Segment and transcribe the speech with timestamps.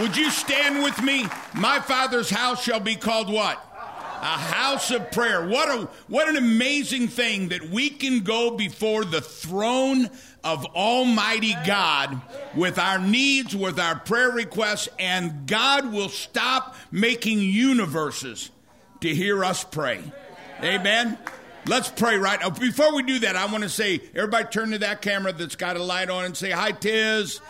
[0.00, 1.26] Would you stand with me?
[1.54, 3.64] My Father's house shall be called what?
[4.20, 5.46] A house of prayer.
[5.46, 10.08] What a what an amazing thing that we can go before the throne
[10.44, 12.20] of Almighty God
[12.54, 18.50] with our needs, with our prayer requests, and God will stop making universes
[19.00, 20.02] to hear us pray.
[20.62, 21.18] Amen.
[21.68, 22.48] Let's pray right now.
[22.48, 25.76] Before we do that, I want to say, everybody turn to that camera that's got
[25.76, 27.42] a light on and say, Hi, Tiz.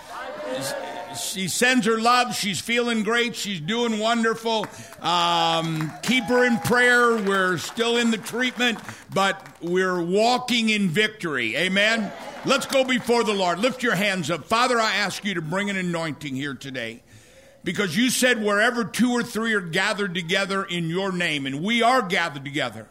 [1.17, 2.35] She sends her love.
[2.35, 3.37] She's feeling great.
[3.37, 4.67] She's doing wonderful.
[5.01, 7.17] Um, keep her in prayer.
[7.17, 8.81] We're still in the treatment,
[9.15, 11.57] but we're walking in victory.
[11.57, 12.11] Amen.
[12.45, 13.61] Let's go before the Lord.
[13.61, 14.47] Lift your hands up.
[14.47, 17.03] Father, I ask you to bring an anointing here today
[17.63, 21.83] because you said wherever two or three are gathered together in your name, and we
[21.83, 22.89] are gathered together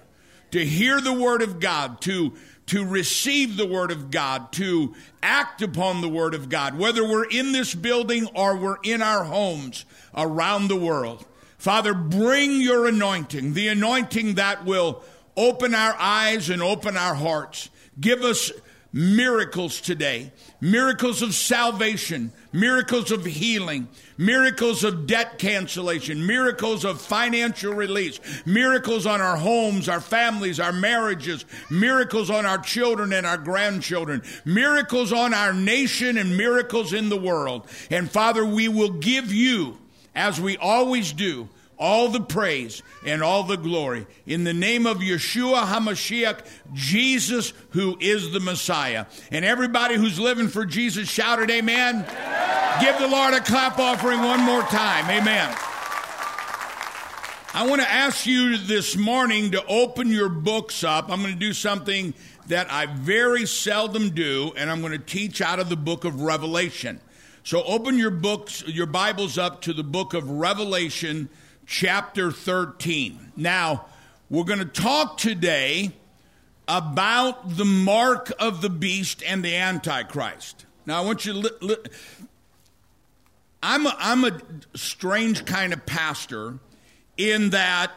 [0.52, 2.34] to hear the word of God, to
[2.68, 7.30] to receive the Word of God, to act upon the Word of God, whether we're
[7.30, 11.26] in this building or we're in our homes around the world.
[11.58, 15.02] Father, bring your anointing, the anointing that will
[15.36, 17.70] open our eyes and open our hearts.
[18.00, 18.52] Give us
[18.94, 27.73] miracles today miracles of salvation, miracles of healing, miracles of debt cancellation, miracles of financial
[27.73, 33.38] release, miracles on our homes, our families, our marriages, miracles on our children and our
[33.38, 37.67] grandchildren, miracles on our nation, and miracles in the world.
[37.89, 39.78] And Father, we will give you,
[40.16, 44.08] as we always do, all the praise and all the glory.
[44.25, 46.39] In the name of Yeshua HaMashiach,
[46.73, 49.06] Jesus, who is the Messiah.
[49.31, 52.05] And everybody who's living for Jesus shouted, Amen.
[52.08, 52.81] amen.
[52.81, 55.09] Give the Lord a clap offering one more time.
[55.09, 55.55] Amen.
[57.53, 61.09] I want to ask you this morning to open your books up.
[61.09, 62.14] I'm going to do something
[62.48, 66.22] that I very seldom do, and I'm going to teach out of the book of
[66.22, 67.02] Revelation.
[67.44, 71.30] So open your books, your Bibles up to the book of Revelation
[71.68, 73.34] chapter 13.
[73.36, 73.86] Now,
[74.30, 75.92] we're going to talk today
[76.68, 80.66] about the mark of the beast and the Antichrist.
[80.86, 81.39] Now, I want you to.
[81.39, 81.76] Li- li-
[83.61, 84.39] I'm, a, I'm a
[84.76, 86.60] strange kind of pastor
[87.17, 87.92] in that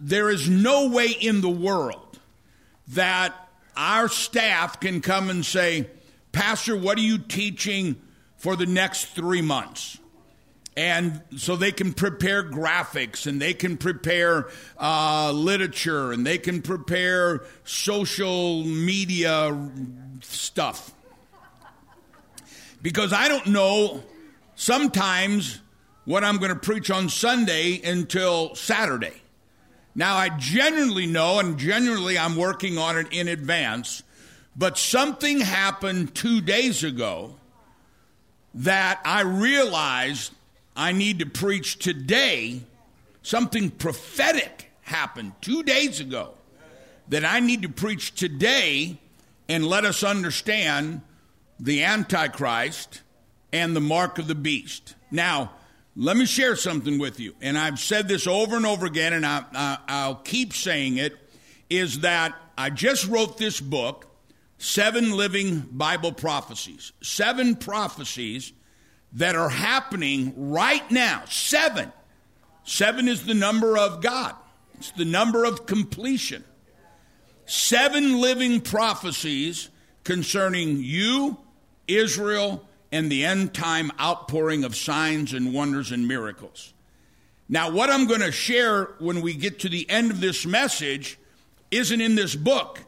[0.00, 2.18] there is no way in the world
[2.88, 3.34] that
[3.76, 5.88] our staff can come and say,
[6.32, 7.96] Pastor, what are you teaching
[8.36, 9.98] for the next three months?
[10.76, 14.48] And so they can prepare graphics and they can prepare
[14.78, 19.70] uh, literature and they can prepare social media
[20.20, 20.92] stuff.
[22.82, 24.02] Because i don't know
[24.54, 25.60] sometimes
[26.04, 29.22] what i'm going to preach on sunday until saturday.
[29.94, 34.02] Now i generally know and generally i'm working on it in advance
[34.54, 37.34] but something happened two days ago
[38.54, 40.32] that i realized
[40.76, 42.60] I need to preach today.
[43.22, 46.34] Something prophetic happened two days ago
[47.08, 48.98] that I need to preach today
[49.48, 51.00] and let us understand
[51.58, 53.02] the Antichrist
[53.52, 54.94] and the mark of the beast.
[55.10, 55.52] Now,
[55.96, 59.24] let me share something with you, and I've said this over and over again, and
[59.24, 61.16] I, will keep saying it
[61.70, 64.06] is that I just wrote this book,
[64.58, 66.92] Seven Living Bible Prophecies.
[67.02, 68.52] Seven prophecies
[69.14, 71.24] that are happening right now.
[71.26, 71.92] Seven.
[72.64, 74.34] Seven is the number of God,
[74.74, 76.44] it's the number of completion.
[77.48, 79.68] Seven living prophecies
[80.02, 81.38] concerning you,
[81.86, 86.74] Israel, and the end time outpouring of signs and wonders and miracles.
[87.48, 91.18] Now, what I'm going to share when we get to the end of this message
[91.70, 92.80] isn't in this book.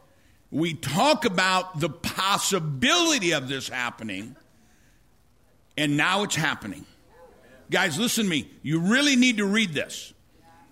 [0.51, 4.35] We talk about the possibility of this happening
[5.79, 6.85] and now it's happening.
[7.71, 8.51] Guys, listen to me.
[8.61, 10.13] You really need to read this.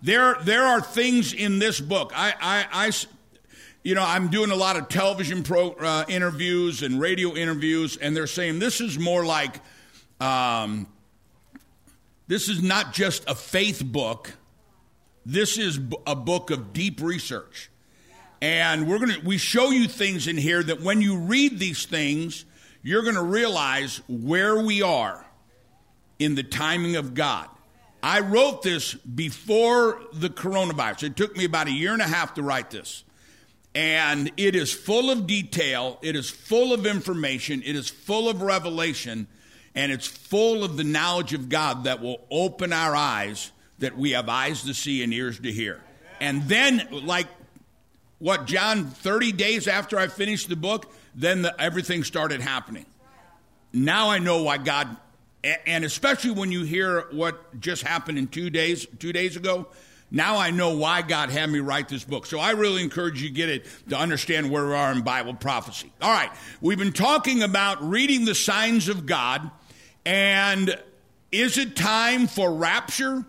[0.02, 2.12] There, there are things in this book.
[2.14, 2.92] I, I, I
[3.84, 8.16] you know, I'm doing a lot of television pro, uh, interviews and radio interviews, and
[8.18, 9.62] they're saying this is more like,
[10.20, 10.88] um,
[12.28, 14.34] this is not just a faith book.
[15.26, 17.70] This is a book of deep research,
[18.42, 22.46] and we're gonna we show you things in here that when you read these things,
[22.88, 25.26] you're going to realize where we are
[26.20, 27.50] in the timing of God.
[28.02, 31.04] I wrote this before the coronavirus.
[31.04, 33.04] It took me about a year and a half to write this.
[33.76, 38.42] And it is full of detail, it is full of information, it is full of
[38.42, 39.28] revelation,
[39.76, 44.12] and it's full of the knowledge of God that will open our eyes that we
[44.12, 45.82] have eyes to see and ears to hear.
[46.22, 47.28] And then, like
[48.20, 52.86] what, John, 30 days after I finished the book, then the, everything started happening.
[53.74, 54.98] Now I know why God
[55.66, 59.68] and especially when you hear what just happened in two days, two days ago,
[60.10, 62.26] now I know why God had me write this book.
[62.26, 65.34] So I really encourage you to get it to understand where we are in Bible
[65.34, 65.92] prophecy.
[66.02, 66.32] All right,
[66.62, 69.50] we've been talking about reading the signs of God,
[70.06, 70.78] and
[71.32, 73.26] is it time for rapture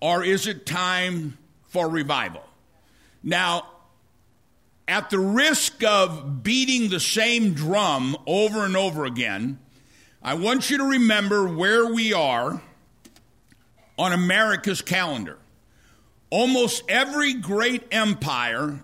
[0.00, 1.38] or is it time
[1.68, 2.44] for revival?
[3.22, 3.66] Now,
[4.86, 9.58] at the risk of beating the same drum over and over again,
[10.22, 12.62] I want you to remember where we are
[13.98, 15.38] on America's calendar.
[16.30, 18.82] Almost every great empire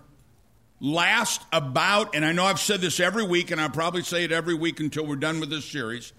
[0.79, 4.31] lasts about, and I know I've said this every week, and I'll probably say it
[4.31, 6.13] every week until we're done with this series.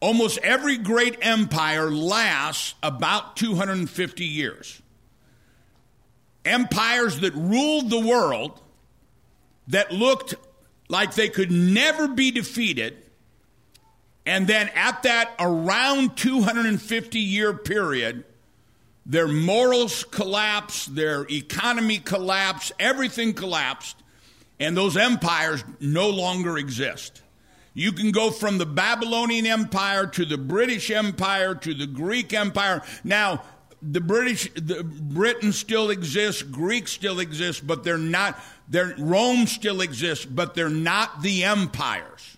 [0.00, 4.80] Almost every great empire lasts about 250 years.
[6.44, 8.60] Empires that ruled the world,
[9.70, 10.34] that looked
[10.88, 12.96] like they could never be defeated,
[14.26, 18.24] and then at that around 250 year period,
[19.06, 23.96] their morals collapsed, their economy collapsed, everything collapsed,
[24.58, 27.22] and those empires no longer exist.
[27.72, 32.82] You can go from the Babylonian Empire to the British Empire to the Greek Empire.
[33.04, 33.42] Now,
[33.80, 38.38] the British, the Britain still exists, Greek still exists, but they're not.
[38.70, 42.36] They're, Rome still exists, but they're not the empires.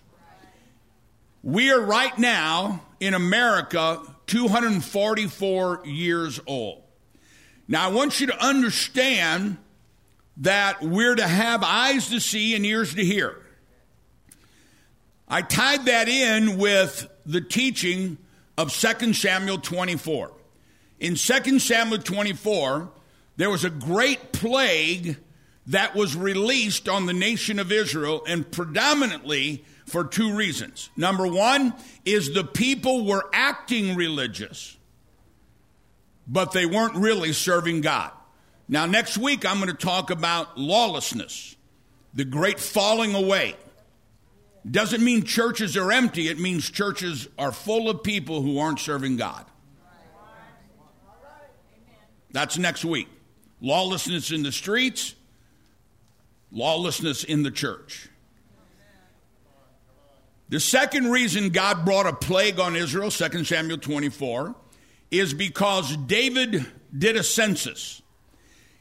[1.43, 6.81] We are right now in America 244 years old.
[7.67, 9.57] Now, I want you to understand
[10.37, 13.37] that we're to have eyes to see and ears to hear.
[15.27, 18.17] I tied that in with the teaching
[18.57, 20.31] of 2 Samuel 24.
[20.99, 22.89] In 2 Samuel 24,
[23.37, 25.17] there was a great plague
[25.67, 30.89] that was released on the nation of Israel, and predominantly for two reasons.
[30.97, 31.73] Number one
[32.05, 34.77] is the people were acting religious,
[36.27, 38.11] but they weren't really serving God.
[38.67, 41.55] Now, next week, I'm going to talk about lawlessness,
[42.13, 43.55] the great falling away.
[44.69, 49.17] Doesn't mean churches are empty, it means churches are full of people who aren't serving
[49.17, 49.45] God.
[52.31, 53.07] That's next week.
[53.61, 55.15] Lawlessness in the streets,
[56.53, 58.07] lawlessness in the church.
[60.49, 64.55] The second reason God brought a plague on Israel, 2 Samuel 24,
[65.09, 66.65] is because David
[66.95, 68.01] did a census.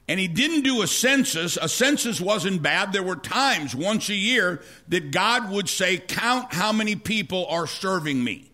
[0.08, 1.56] And he didn't do a census.
[1.56, 2.92] A census wasn't bad.
[2.92, 7.66] There were times once a year that God would say, Count how many people are
[7.66, 8.50] serving me.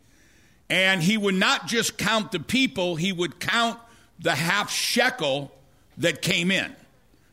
[0.70, 3.80] And he would not just count the people, he would count
[4.20, 5.50] the half shekel
[5.96, 6.76] that came in.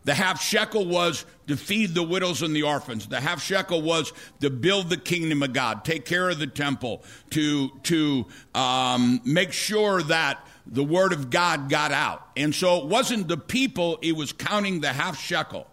[0.05, 3.07] The half shekel was to feed the widows and the orphans.
[3.07, 7.03] The half shekel was to build the kingdom of God, take care of the temple,
[7.31, 12.25] to to um, make sure that the word of God got out.
[12.37, 15.65] And so it wasn't the people; it was counting the half shekel.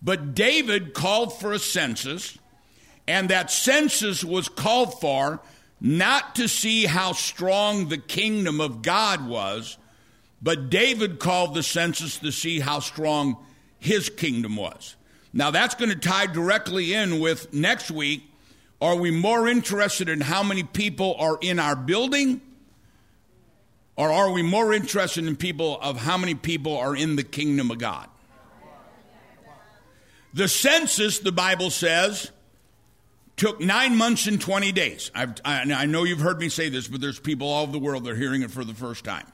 [0.00, 2.38] But David called for a census,
[3.08, 5.40] and that census was called for
[5.80, 9.76] not to see how strong the kingdom of God was,
[10.40, 13.44] but David called the census to see how strong
[13.82, 14.94] his kingdom was.
[15.32, 18.22] Now, that's going to tie directly in with next week.
[18.80, 22.40] Are we more interested in how many people are in our building?
[23.96, 27.72] Or are we more interested in people of how many people are in the kingdom
[27.72, 28.08] of God?
[30.32, 32.30] The census, the Bible says,
[33.36, 35.10] took nine months and 20 days.
[35.12, 38.04] I, I know you've heard me say this, but there's people all over the world
[38.04, 39.26] that are hearing it for the first time.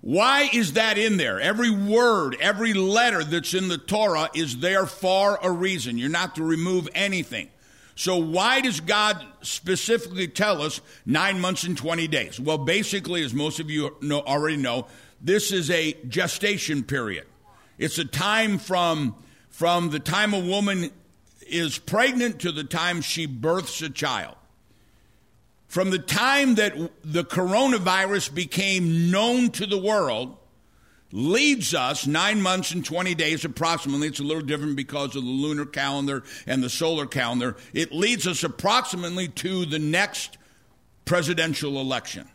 [0.00, 1.40] Why is that in there?
[1.40, 5.98] Every word, every letter that's in the Torah is there for a reason.
[5.98, 7.48] You're not to remove anything.
[7.98, 12.38] So, why does God specifically tell us nine months and 20 days?
[12.38, 14.86] Well, basically, as most of you know, already know,
[15.20, 17.24] this is a gestation period.
[17.78, 19.16] It's a time from,
[19.48, 20.90] from the time a woman
[21.48, 24.36] is pregnant to the time she births a child.
[25.68, 30.36] From the time that the coronavirus became known to the world,
[31.12, 34.08] leads us nine months and 20 days approximately.
[34.08, 37.56] It's a little different because of the lunar calendar and the solar calendar.
[37.72, 40.38] It leads us approximately to the next
[41.04, 42.28] presidential election.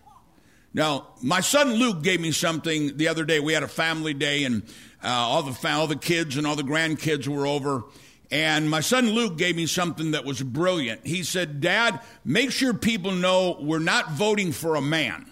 [0.73, 3.39] Now, my son Luke gave me something the other day.
[3.39, 4.63] We had a family day, and
[5.03, 7.83] uh, all the all the kids and all the grandkids were over,
[8.31, 11.05] and my son Luke gave me something that was brilliant.
[11.05, 15.29] He said, Dad, make sure people know we're not voting for a man,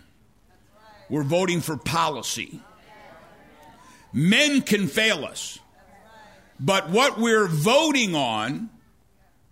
[1.10, 2.62] we're voting for policy.
[4.12, 5.60] Men can fail us,
[6.60, 8.70] but what we're voting on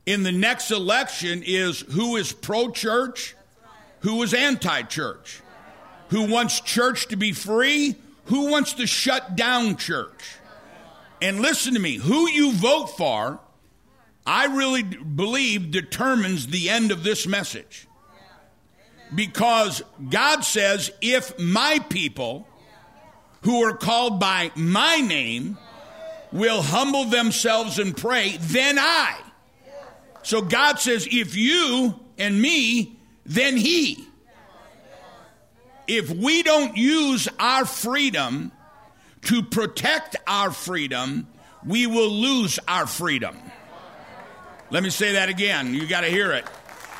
[0.05, 3.35] in the next election is who is pro church
[4.01, 5.41] who is anti church?
[6.09, 7.95] Who wants church to be free?
[8.25, 10.36] Who wants to shut down church?
[11.21, 13.39] And listen to me who you vote for,
[14.25, 17.87] I really believe determines the end of this message.
[19.15, 22.47] Because God says, if my people
[23.41, 25.57] who are called by my name
[26.31, 29.17] will humble themselves and pray, then I.
[30.23, 34.05] So God says, if you and me, then He.
[35.87, 38.51] If we don't use our freedom
[39.23, 41.27] to protect our freedom,
[41.65, 43.37] we will lose our freedom.
[44.69, 45.73] Let me say that again.
[45.73, 46.45] You got to hear it.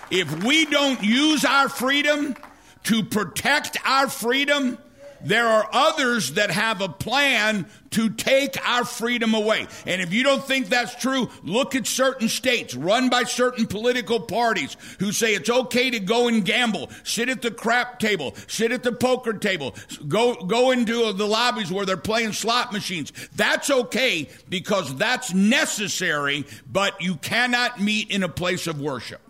[0.09, 2.35] If we don't use our freedom
[2.83, 4.77] to protect our freedom,
[5.21, 9.67] there are others that have a plan to take our freedom away.
[9.85, 14.19] And if you don't think that's true, look at certain states run by certain political
[14.19, 18.71] parties who say it's okay to go and gamble, sit at the crap table, sit
[18.71, 19.75] at the poker table,
[20.07, 23.11] go, go into the lobbies where they're playing slot machines.
[23.35, 29.21] That's okay because that's necessary, but you cannot meet in a place of worship.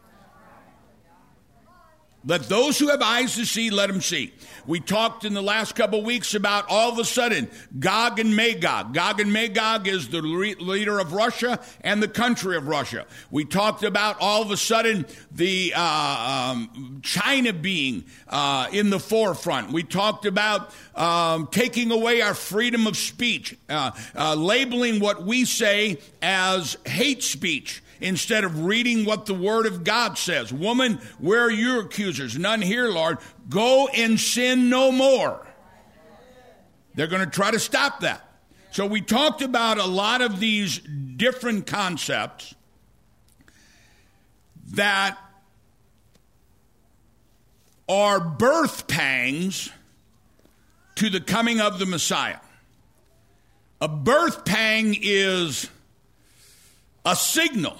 [2.27, 4.33] Let those who have eyes to see, let them see.
[4.65, 8.93] We talked in the last couple weeks about all of a sudden Gog and Magog.
[8.93, 13.05] Gog and Magog is the leader of Russia and the country of Russia.
[13.31, 18.99] We talked about all of a sudden the uh, um, China being uh, in the
[18.99, 19.71] forefront.
[19.71, 25.45] We talked about um, taking away our freedom of speech, uh, uh labeling what we
[25.45, 30.51] say as hate speech instead of reading what the Word of God says.
[30.51, 32.37] Woman, where are your accusers?
[32.37, 33.17] None here, Lord.
[33.49, 35.45] Go and sin no more.
[36.95, 38.23] They're going to try to stop that.
[38.71, 42.53] So we talked about a lot of these different concepts
[44.71, 45.17] that
[47.89, 49.71] are birth pangs
[50.95, 52.39] to the coming of the Messiah.
[53.79, 55.69] A birth pang is
[57.07, 57.77] a signal.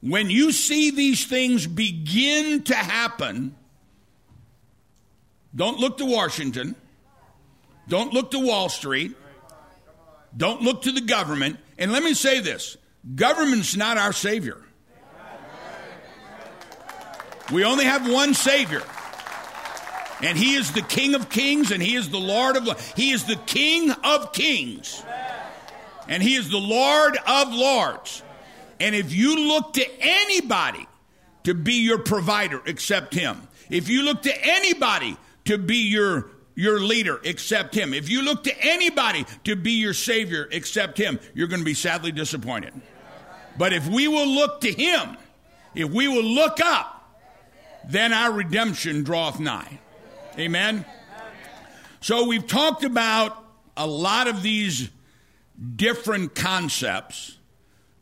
[0.00, 3.54] When you see these things begin to happen,
[5.54, 6.74] don't look to Washington.
[7.88, 9.16] Don't look to Wall Street.
[10.34, 11.58] Don't look to the government.
[11.78, 12.78] And let me say this
[13.14, 14.62] government's not our Savior.
[17.52, 18.82] We only have one Savior.
[20.22, 23.24] And He is the King of Kings and He is the Lord of He is
[23.24, 25.02] the King of Kings
[26.08, 28.22] and He is the Lord of Lords.
[28.80, 30.86] And if you look to anybody
[31.44, 36.80] to be your provider except Him, if you look to anybody to be your your
[36.80, 37.94] leader except him.
[37.94, 41.72] If you look to anybody to be your savior except him, you're going to be
[41.72, 42.72] sadly disappointed.
[43.56, 45.16] But if we will look to him,
[45.76, 47.16] if we will look up,
[47.88, 49.78] then our redemption draweth nigh.
[50.36, 50.84] Amen.
[52.00, 53.40] So we've talked about
[53.76, 54.90] a lot of these
[55.76, 57.38] different concepts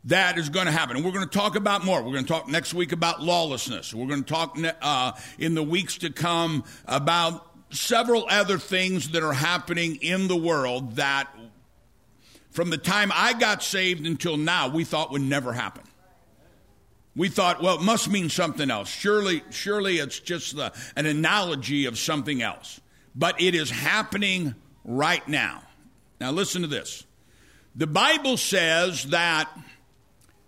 [0.05, 0.95] that is going to happen.
[0.95, 2.01] And we're going to talk about more.
[2.01, 3.93] We're going to talk next week about lawlessness.
[3.93, 9.23] We're going to talk uh, in the weeks to come about several other things that
[9.23, 11.27] are happening in the world that
[12.51, 15.83] from the time I got saved until now we thought would never happen.
[17.15, 18.89] We thought, well, it must mean something else.
[18.89, 22.79] Surely, surely it's just the, an analogy of something else.
[23.15, 24.53] But it is happening
[24.85, 25.63] right now.
[26.21, 27.06] Now listen to this.
[27.77, 29.47] The Bible says that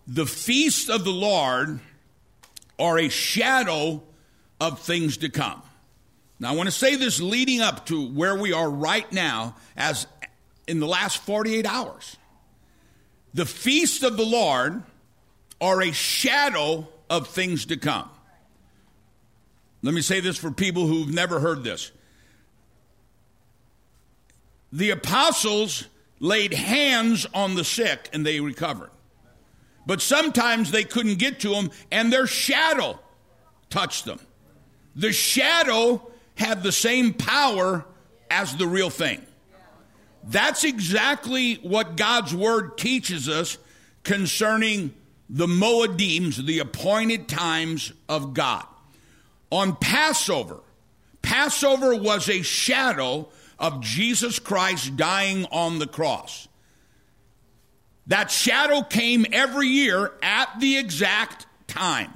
[0.07, 1.79] the feasts of the Lord
[2.79, 4.01] are a shadow
[4.59, 5.61] of things to come.
[6.39, 10.07] Now, I want to say this leading up to where we are right now, as
[10.67, 12.17] in the last 48 hours.
[13.35, 14.81] The feasts of the Lord
[15.61, 18.09] are a shadow of things to come.
[19.83, 21.91] Let me say this for people who've never heard this.
[24.71, 25.85] The apostles
[26.19, 28.91] laid hands on the sick and they recovered.
[29.85, 32.99] But sometimes they couldn't get to them and their shadow
[33.69, 34.19] touched them.
[34.95, 37.85] The shadow had the same power
[38.29, 39.25] as the real thing.
[40.23, 43.57] That's exactly what God's word teaches us
[44.03, 44.93] concerning
[45.29, 48.65] the Moedims, the appointed times of God.
[49.51, 50.59] On Passover,
[51.21, 56.47] Passover was a shadow of Jesus Christ dying on the cross.
[58.07, 62.11] That shadow came every year at the exact time.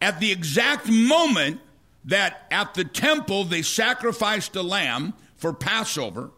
[0.00, 1.60] At the exact moment
[2.06, 6.30] that at the temple they sacrificed a lamb for Passover,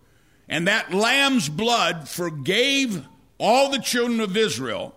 [0.49, 3.07] and that lamb's blood forgave
[3.39, 4.95] all the children of Israel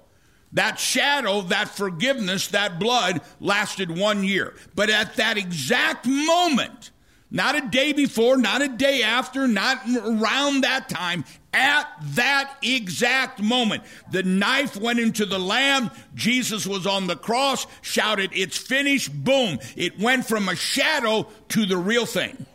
[0.53, 4.55] That shadow, that forgiveness, that blood lasted one year.
[4.73, 6.91] But at that exact moment,
[7.31, 13.41] not a day before, not a day after, not around that time, at that exact
[13.41, 15.91] moment, the knife went into the lamb.
[16.15, 19.11] Jesus was on the cross, shouted, It's finished.
[19.23, 19.59] Boom.
[19.75, 22.45] It went from a shadow to the real thing.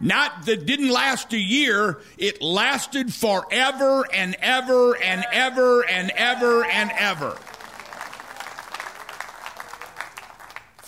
[0.00, 6.64] Not that didn't last a year, it lasted forever and ever and ever and ever
[6.64, 7.38] and ever.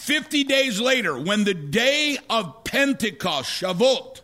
[0.04, 4.20] 50 days later, when the day of Pentecost, Shavuot,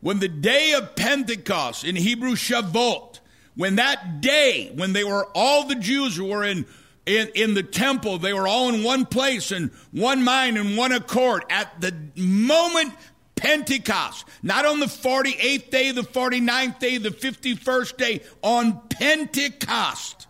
[0.00, 3.20] when the day of Pentecost in Hebrew Shavuot,
[3.54, 6.64] when that day, when they were all the Jews who were in,
[7.04, 10.92] in, in the temple, they were all in one place and one mind and one
[10.92, 11.44] accord.
[11.50, 12.94] At the moment
[13.36, 20.28] Pentecost, not on the 48th day, the 49th day, the 51st day, on Pentecost,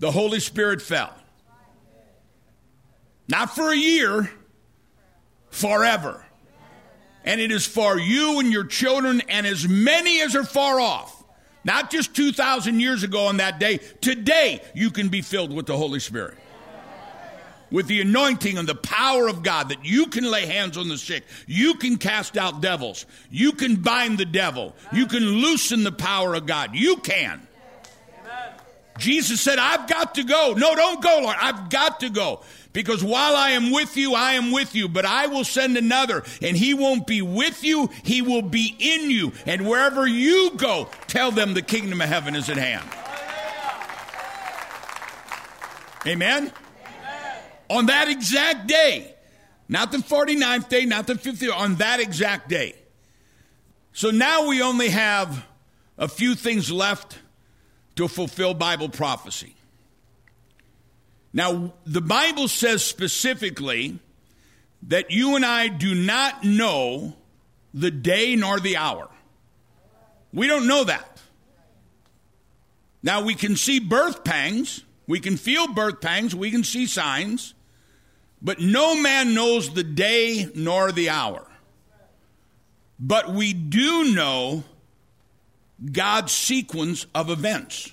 [0.00, 1.14] the Holy Spirit fell.
[3.28, 4.30] Not for a year,
[5.50, 6.24] forever.
[7.24, 11.24] And it is for you and your children and as many as are far off.
[11.64, 13.78] Not just 2,000 years ago on that day.
[14.02, 16.36] Today, you can be filled with the Holy Spirit
[17.74, 20.96] with the anointing and the power of God that you can lay hands on the
[20.96, 21.24] sick.
[21.48, 23.04] You can cast out devils.
[23.32, 24.76] You can bind the devil.
[24.92, 26.76] You can loosen the power of God.
[26.76, 27.44] You can.
[28.98, 30.54] Jesus said, I've got to go.
[30.56, 31.36] No, don't go, Lord.
[31.40, 32.42] I've got to go.
[32.72, 36.24] Because while I am with you, I am with you, but I will send another,
[36.42, 39.32] and he won't be with you, he will be in you.
[39.46, 42.84] And wherever you go, tell them the kingdom of heaven is at hand.
[46.06, 46.52] Amen?
[47.70, 49.14] on that exact day.
[49.68, 52.74] Not the 49th day, not the 50th, on that exact day.
[53.92, 55.46] So now we only have
[55.96, 57.18] a few things left
[57.96, 59.54] to fulfill Bible prophecy.
[61.32, 63.98] Now, the Bible says specifically
[64.84, 67.16] that you and I do not know
[67.72, 69.08] the day nor the hour.
[70.32, 71.20] We don't know that.
[73.02, 77.54] Now, we can see birth pangs, we can feel birth pangs, we can see signs,
[78.40, 81.46] but no man knows the day nor the hour.
[82.98, 84.64] But we do know
[85.90, 87.92] God's sequence of events.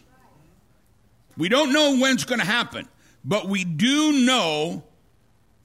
[1.38, 2.88] We don't know when it's going to happen,
[3.24, 4.84] but we do know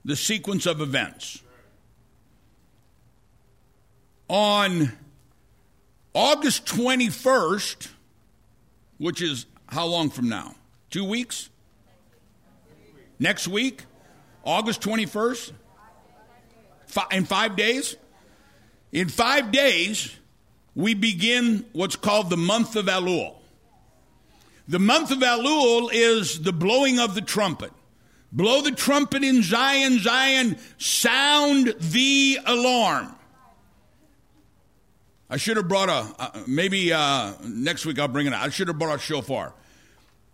[0.05, 1.43] the sequence of events.
[4.29, 4.93] On
[6.15, 7.89] August 21st,
[8.99, 10.55] which is how long from now?
[10.91, 11.51] Two weeks?
[13.19, 13.85] Next week?
[14.45, 15.53] August 21st?
[17.11, 17.97] in five days?
[18.93, 20.15] In five days,
[20.75, 23.35] we begin what's called the month of Elul.
[24.69, 27.73] The month of Elul is the blowing of the trumpet.
[28.33, 33.15] Blow the trumpet in Zion, Zion, sound the alarm.
[35.31, 38.45] I should have brought a, uh, maybe uh, next week I'll bring it out.
[38.45, 39.55] I should have brought a shofar.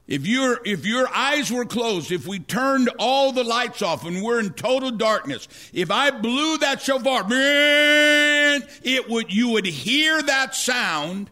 [0.08, 4.22] If your if your eyes were closed, if we turned all the lights off and
[4.22, 10.54] we're in total darkness, if I blew that shofar, it would you would hear that
[10.54, 11.30] sound,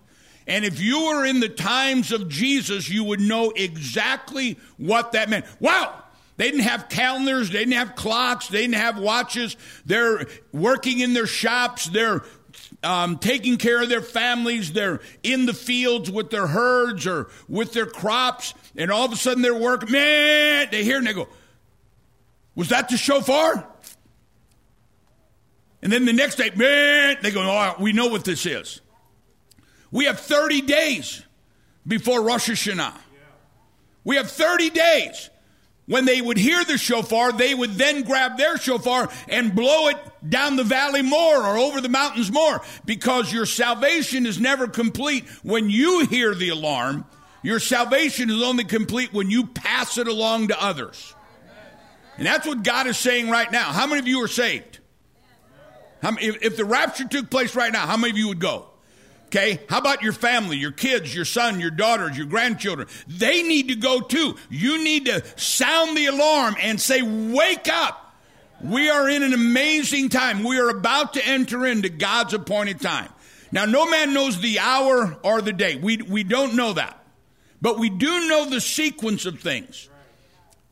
[0.50, 5.30] and if you were in the times of Jesus, you would know exactly what that
[5.30, 5.46] meant.
[5.60, 5.94] Wow!
[6.38, 9.56] They didn't have calendars, they didn't have clocks, they didn't have watches.
[9.86, 12.24] They're working in their shops, they're
[12.82, 14.72] um, taking care of their families.
[14.72, 19.16] They're in the fields with their herds or with their crops, and all of a
[19.16, 19.92] sudden they're working.
[19.92, 21.28] Man, they hear and they go,
[22.56, 23.66] "Was that the shofar?"
[25.82, 28.80] And then the next day, man, they go, "Oh, we know what this is."
[29.90, 31.22] We have 30 days
[31.86, 32.94] before Rosh Hashanah.
[34.04, 35.30] We have 30 days
[35.90, 39.96] when they would hear the shofar, they would then grab their shofar and blow it
[40.28, 45.24] down the valley more or over the mountains more because your salvation is never complete
[45.42, 47.04] when you hear the alarm.
[47.42, 51.12] Your salvation is only complete when you pass it along to others.
[52.18, 53.72] And that's what God is saying right now.
[53.72, 54.78] How many of you are saved?
[56.04, 58.69] If, if the rapture took place right now, how many of you would go?
[59.30, 59.60] Okay.
[59.68, 62.88] How about your family, your kids, your son, your daughters, your grandchildren?
[63.06, 64.34] They need to go too.
[64.50, 68.12] You need to sound the alarm and say, wake up.
[68.60, 70.42] We are in an amazing time.
[70.42, 73.08] We are about to enter into God's appointed time.
[73.52, 75.76] Now, no man knows the hour or the day.
[75.76, 77.00] We, we don't know that.
[77.62, 79.88] But we do know the sequence of things.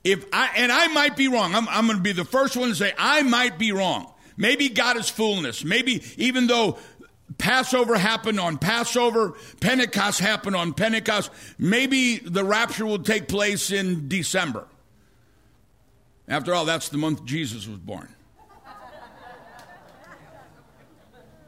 [0.02, 1.54] If I, and I might be wrong.
[1.54, 4.12] I'm, I'm going to be the first one to say I might be wrong.
[4.36, 5.62] Maybe God is fooling us.
[5.62, 6.78] Maybe even though
[7.38, 11.30] Passover happened on Passover, Pentecost happened on Pentecost.
[11.58, 14.66] Maybe the rapture will take place in December.
[16.26, 18.08] After all, that's the month Jesus was born.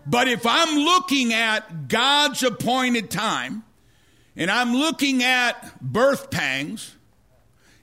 [0.06, 3.64] But if I'm looking at God's appointed time,
[4.36, 6.96] and I'm looking at birth pangs,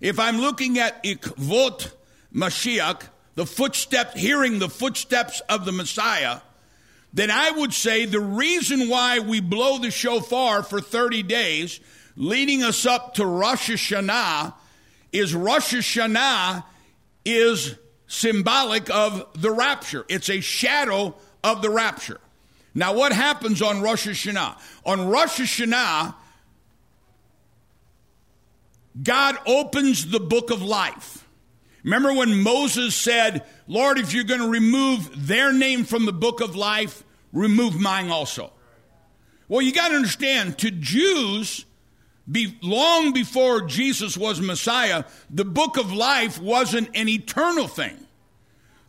[0.02, 1.92] if I'm looking at ikvot
[2.34, 3.04] Mashiach,
[3.36, 6.40] the footsteps, hearing the footsteps of the Messiah,
[7.18, 11.80] then I would say the reason why we blow the shofar for 30 days,
[12.16, 14.54] leading us up to Rosh Hashanah,
[15.12, 16.64] is Rosh Hashanah
[17.26, 17.76] is
[18.06, 20.06] symbolic of the rapture.
[20.08, 22.20] It's a shadow of the rapture.
[22.76, 24.56] Now, what happens on Rosh Hashanah?
[24.86, 26.14] On Rosh Hashanah,
[29.02, 31.28] God opens the book of life.
[31.84, 36.42] Remember when Moses said, Lord, if you're going to remove their name from the book
[36.42, 37.04] of life,
[37.34, 38.52] remove mine also.
[39.48, 41.66] Well, you got to understand, to Jews,
[42.30, 47.98] be, long before Jesus was Messiah, the book of life wasn't an eternal thing.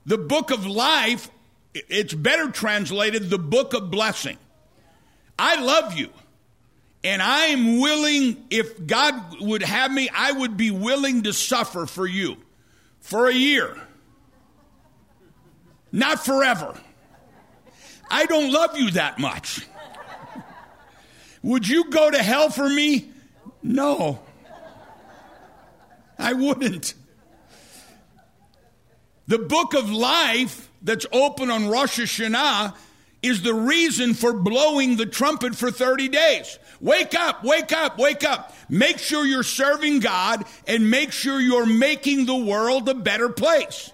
[0.07, 1.31] The book of life,
[1.75, 4.39] it's better translated, the book of blessing.
[5.39, 6.11] I love you.
[7.05, 11.87] And I am willing, if God would have me, I would be willing to suffer
[11.87, 12.37] for you
[13.01, 13.77] for a year.
[15.93, 16.79] Not forever.
[18.11, 19.67] I don't love you that much.
[21.43, 23.11] Would you go to hell for me?
[23.63, 24.21] No.
[26.19, 26.95] I wouldn't.
[29.29, 32.75] The book of life that's open on Rosh Hashanah
[33.23, 36.59] is the reason for blowing the trumpet for 30 days.
[36.81, 38.55] Wake up, wake up, wake up.
[38.69, 43.93] Make sure you're serving God and make sure you're making the world a better place.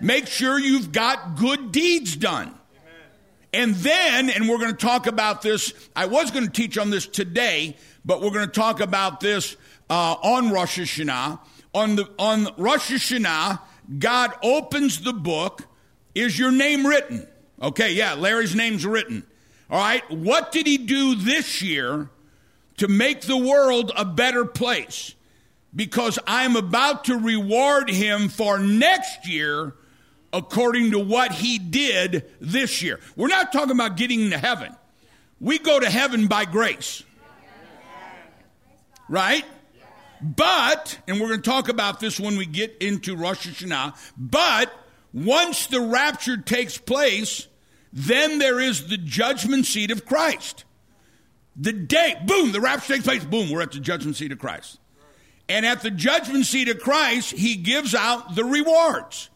[0.00, 2.54] Make sure you've got good deeds done.
[3.56, 6.90] And then, and we're going to talk about this, I was going to teach on
[6.90, 9.56] this today, but we're going to talk about this
[9.88, 11.40] uh, on Rosh Hashanah.
[11.72, 13.60] On, the, on Rosh Hashanah,
[13.98, 15.62] God opens the book.
[16.14, 17.26] Is your name written?
[17.62, 19.26] Okay, yeah, Larry's name's written.
[19.70, 22.10] All right, what did he do this year
[22.76, 25.14] to make the world a better place?
[25.74, 29.72] Because I'm about to reward him for next year
[30.32, 33.00] according to what he did this year.
[33.16, 34.74] We're not talking about getting to heaven.
[35.40, 37.02] We go to heaven by grace.
[39.08, 39.44] Right?
[40.20, 44.72] But, and we're going to talk about this when we get into Rosh Hashanah, but
[45.12, 47.46] once the rapture takes place,
[47.92, 50.64] then there is the judgment seat of Christ.
[51.54, 54.78] The day, boom, the rapture takes place, boom, we're at the judgment seat of Christ.
[55.48, 59.30] And at the judgment seat of Christ, he gives out the rewards.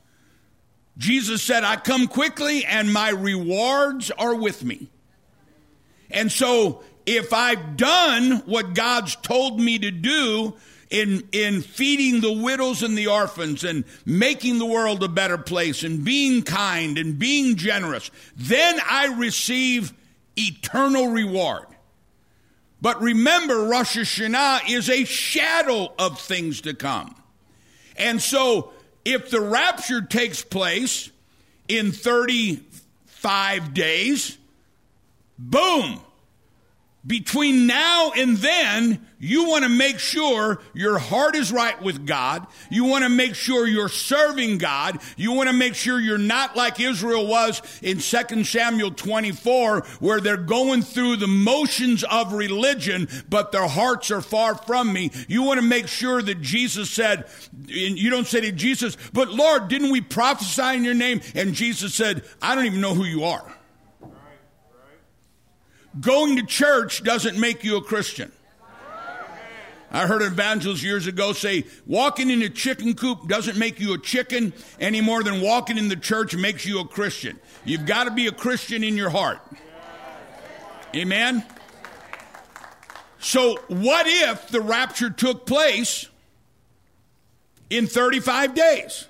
[1.01, 4.89] Jesus said, I come quickly and my rewards are with me.
[6.11, 10.55] And so if I've done what God's told me to do,
[10.91, 15.85] in, in feeding the widows and the orphans and making the world a better place
[15.85, 19.95] and being kind and being generous, then I receive
[20.37, 21.67] eternal reward.
[22.83, 27.15] But remember, Rosh Hashanah is a shadow of things to come.
[27.97, 28.73] And so,
[29.05, 31.11] if the rapture takes place
[31.69, 34.37] in 35 days,
[35.39, 36.01] boom,
[37.07, 42.47] between now and then, you want to make sure your heart is right with God.
[42.71, 44.99] You want to make sure you're serving God.
[45.19, 50.21] You want to make sure you're not like Israel was in 2 Samuel 24, where
[50.23, 55.11] they're going through the motions of religion, but their hearts are far from me.
[55.29, 59.29] You want to make sure that Jesus said, and you don't say to Jesus, but
[59.29, 61.21] Lord, didn't we prophesy in your name?
[61.35, 63.55] And Jesus said, I don't even know who you are.
[66.01, 68.33] Going to church doesn't make you a Christian.
[69.91, 73.95] I heard an evangelist years ago say, walking in a chicken coop doesn't make you
[73.95, 77.39] a chicken any more than walking in the church makes you a Christian.
[77.65, 79.41] You've got to be a Christian in your heart.
[80.95, 81.45] Amen?
[83.19, 86.09] So, what if the rapture took place
[87.69, 89.07] in 35 days?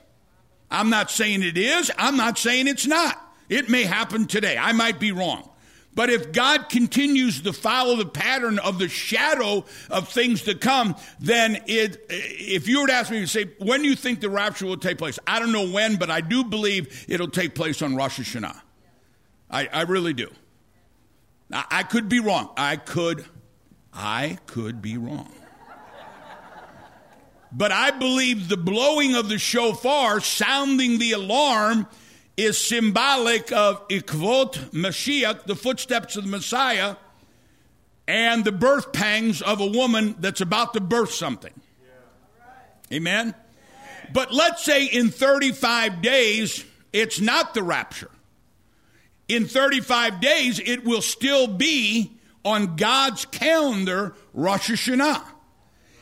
[0.70, 3.20] I'm not saying it is, I'm not saying it's not.
[3.48, 4.56] It may happen today.
[4.56, 5.49] I might be wrong.
[5.92, 10.94] But if God continues to follow the pattern of the shadow of things to come,
[11.18, 14.30] then it, if you were to ask me to say, when do you think the
[14.30, 15.18] rapture will take place?
[15.26, 18.60] I don't know when, but I do believe it'll take place on Rosh Hashanah.
[19.50, 20.30] I, I really do.
[21.52, 22.50] I, I could be wrong.
[22.56, 23.24] I could,
[23.92, 25.32] I could be wrong.
[27.52, 31.88] But I believe the blowing of the shofar, sounding the alarm,
[32.44, 36.96] is symbolic of Ikvot Mashiach, the footsteps of the Messiah,
[38.06, 41.52] and the birth pangs of a woman that's about to birth something.
[42.92, 43.34] Amen?
[44.12, 48.10] But let's say in 35 days, it's not the rapture.
[49.28, 55.22] In 35 days, it will still be on God's calendar, Rosh Hashanah.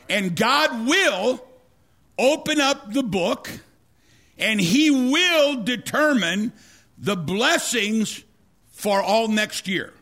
[0.09, 1.45] And God will
[2.17, 3.49] open up the book
[4.39, 6.53] and He will determine
[6.97, 8.23] the blessings
[8.71, 9.93] for all next year.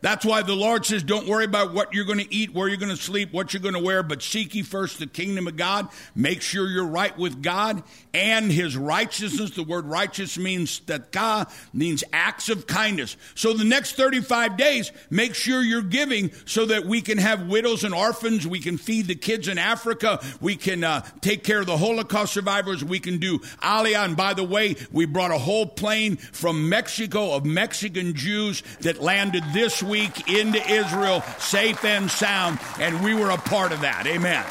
[0.00, 2.76] That's why the Lord says, don't worry about what you're going to eat, where you're
[2.76, 5.56] going to sleep, what you're going to wear, but seek ye first the kingdom of
[5.56, 5.88] God.
[6.14, 7.82] Make sure you're right with God
[8.14, 9.50] and his righteousness.
[9.50, 13.16] The word righteous means that God means acts of kindness.
[13.34, 17.82] So the next 35 days, make sure you're giving so that we can have widows
[17.82, 18.46] and orphans.
[18.46, 20.20] We can feed the kids in Africa.
[20.40, 22.84] We can uh, take care of the Holocaust survivors.
[22.84, 24.04] We can do Aliyah.
[24.04, 29.02] And by the way, we brought a whole plane from Mexico of Mexican Jews that
[29.02, 34.06] landed this week into Israel safe and sound, and we were a part of that.
[34.06, 34.44] Amen.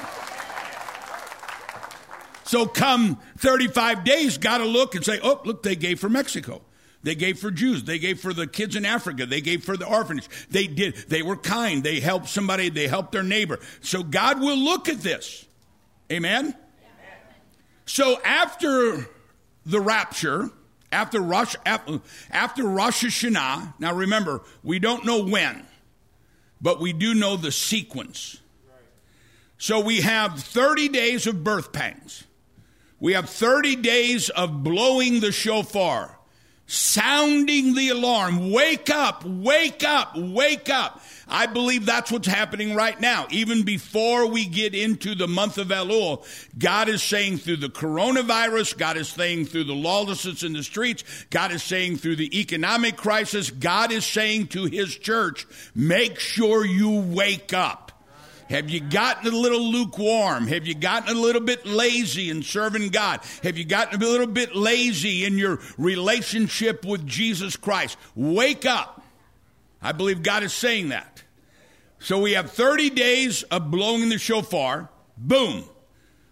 [2.43, 6.61] So, come 35 days, got to look and say, oh, look, they gave for Mexico.
[7.03, 7.83] They gave for Jews.
[7.83, 9.25] They gave for the kids in Africa.
[9.25, 10.27] They gave for the orphanage.
[10.49, 10.95] They did.
[11.07, 11.83] They were kind.
[11.83, 12.69] They helped somebody.
[12.69, 13.59] They helped their neighbor.
[13.81, 15.45] So God will look at this.
[16.11, 16.45] Amen?
[16.45, 16.55] Amen.
[17.85, 19.07] So after
[19.65, 20.49] the rapture,
[20.91, 21.55] after Rosh,
[22.31, 25.65] after Rosh Hashanah, now remember, we don't know when,
[26.61, 28.39] but we do know the sequence.
[29.57, 32.23] So we have 30 days of birth pangs.
[32.99, 36.16] We have 30 days of blowing the shofar,
[36.67, 38.51] sounding the alarm.
[38.51, 41.01] Wake up, wake up, wake up.
[41.27, 43.27] I believe that's what's happening right now.
[43.31, 46.25] Even before we get into the month of Elul,
[46.57, 51.03] God is saying through the coronavirus, God is saying through the lawlessness in the streets,
[51.29, 56.65] God is saying through the economic crisis, God is saying to his church, make sure
[56.65, 57.86] you wake up.
[58.49, 60.47] Have you gotten a little lukewarm?
[60.47, 63.19] Have you gotten a little bit lazy in serving God?
[63.43, 67.97] Have you gotten a little bit lazy in your relationship with Jesus Christ?
[68.15, 69.03] Wake up.
[69.81, 71.23] I believe God is saying that.
[71.99, 74.89] So we have 30 days of blowing the shofar.
[75.17, 75.65] Boom.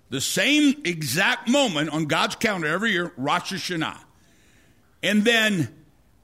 [0.09, 3.99] The same exact moment on God's calendar every year, Rosh Hashanah.
[5.03, 5.73] And then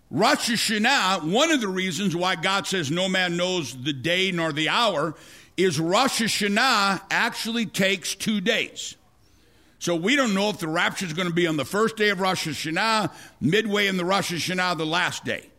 [0.10, 4.54] Rosh Hashanah, one of the reasons why God says no man knows the day nor
[4.54, 5.16] the hour
[5.64, 8.96] is Rosh Hashanah actually takes two days.
[9.80, 12.10] So we don't know if the rapture is going to be on the first day
[12.10, 15.50] of Rosh Hashanah, midway in the Rosh Hashanah, the last day.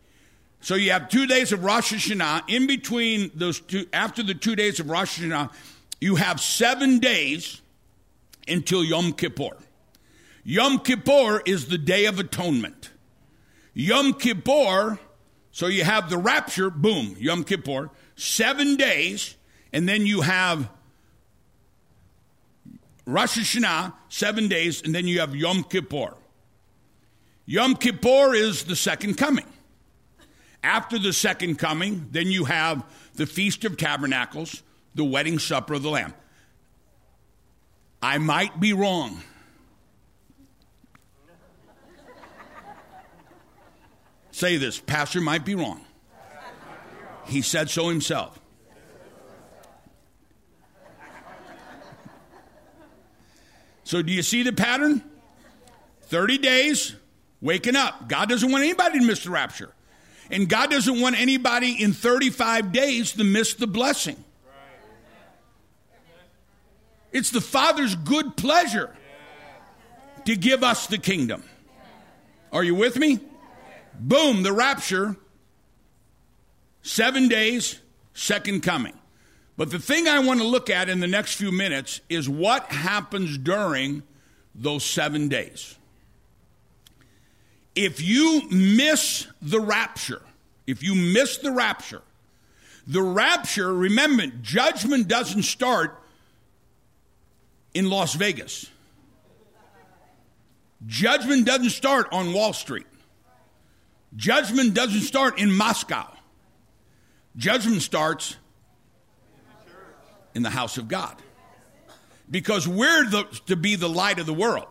[0.61, 2.43] So you have two days of Rosh Hashanah.
[2.47, 5.51] In between those two, after the two days of Rosh Hashanah,
[5.99, 7.61] you have seven days
[8.47, 9.57] until Yom Kippur.
[10.45, 12.91] Yom Kippur is the Day of Atonement.
[13.73, 14.99] Yom Kippur,
[15.51, 19.35] so you have the rapture, boom, Yom Kippur, seven days,
[19.73, 20.69] and then you have
[23.05, 26.13] Rosh Hashanah, seven days, and then you have Yom Kippur.
[27.45, 29.45] Yom Kippur is the second coming.
[30.63, 34.63] After the second coming, then you have the Feast of Tabernacles,
[34.95, 36.13] the wedding supper of the Lamb.
[38.01, 39.21] I might be wrong.
[44.31, 45.85] Say this Pastor might be wrong.
[47.25, 48.39] He said so himself.
[53.83, 55.03] So, do you see the pattern?
[56.03, 56.95] 30 days,
[57.41, 58.07] waking up.
[58.07, 59.73] God doesn't want anybody to miss the rapture.
[60.31, 64.23] And God doesn't want anybody in 35 days to miss the blessing.
[67.11, 68.95] It's the Father's good pleasure
[70.25, 71.43] to give us the kingdom.
[72.51, 73.19] Are you with me?
[73.99, 75.15] Boom, the rapture,
[76.81, 77.79] seven days,
[78.13, 78.93] second coming.
[79.55, 82.71] But the thing I want to look at in the next few minutes is what
[82.71, 84.03] happens during
[84.55, 85.75] those seven days
[87.75, 90.21] if you miss the rapture,
[90.67, 92.03] if you miss the rapture,
[92.85, 95.99] the rapture, remember, judgment doesn't start
[97.73, 98.69] in Las Vegas.
[100.85, 102.85] Judgment doesn't start on Wall Street.
[104.15, 106.07] Judgment doesn't start in Moscow.
[107.35, 108.35] Judgment starts
[110.35, 111.15] in the house of God.
[112.29, 114.67] Because we're the, to be the light of the world.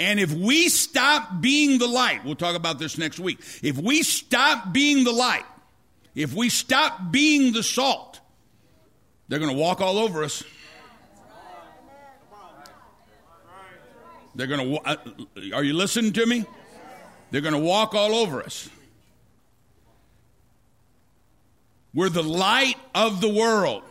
[0.00, 3.38] And if we stop being the light, we'll talk about this next week.
[3.62, 5.44] If we stop being the light,
[6.14, 8.20] if we stop being the salt,
[9.28, 10.42] they're going to walk all over us.
[14.34, 14.80] They're going to.
[14.80, 14.96] Uh,
[15.54, 16.46] are you listening to me?
[17.30, 18.68] They're going to walk all over us.
[21.94, 23.82] We're the light of the world.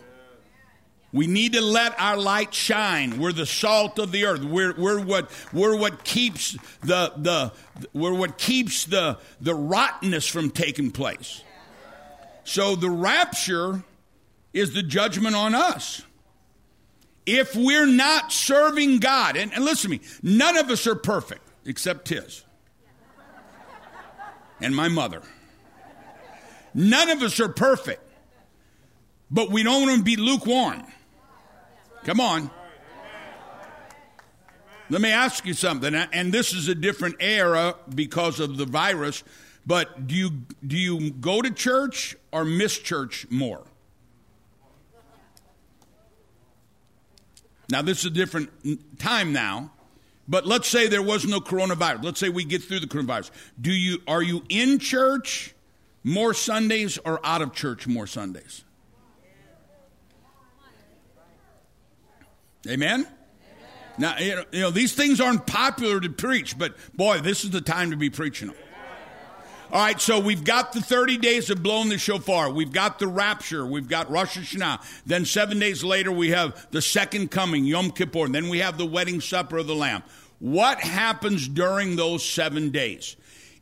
[1.13, 3.19] We need to let our light shine.
[3.19, 4.43] We're the salt of the earth.
[4.43, 7.51] We're, we're what we're what keeps the the
[7.93, 11.43] we're what keeps the the rottenness from taking place.
[12.43, 13.83] So the rapture
[14.53, 16.01] is the judgment on us.
[17.25, 21.47] If we're not serving God, and, and listen to me, none of us are perfect
[21.65, 22.43] except his
[24.61, 25.21] and my mother.
[26.73, 28.01] None of us are perfect,
[29.29, 30.83] but we don't want to be lukewarm.
[32.03, 32.49] Come on.
[34.89, 39.23] Let me ask you something, and this is a different era because of the virus,
[39.65, 40.31] but do you,
[40.65, 43.63] do you go to church or miss church more?
[47.69, 48.49] Now, this is a different
[48.99, 49.71] time now,
[50.27, 52.03] but let's say there was no coronavirus.
[52.03, 53.31] Let's say we get through the coronavirus.
[53.61, 55.53] Do you, are you in church
[56.03, 58.65] more Sundays or out of church more Sundays?
[62.67, 63.07] Amen?
[63.97, 67.51] Now, you know, you know, these things aren't popular to preach, but boy, this is
[67.51, 68.57] the time to be preaching them.
[69.71, 72.51] All right, so we've got the 30 days of blowing the shofar.
[72.51, 73.65] We've got the rapture.
[73.65, 74.81] We've got Rosh Hashanah.
[75.05, 78.25] Then seven days later, we have the second coming, Yom Kippur.
[78.25, 80.03] And then we have the wedding supper of the Lamb.
[80.39, 83.15] What happens during those seven days?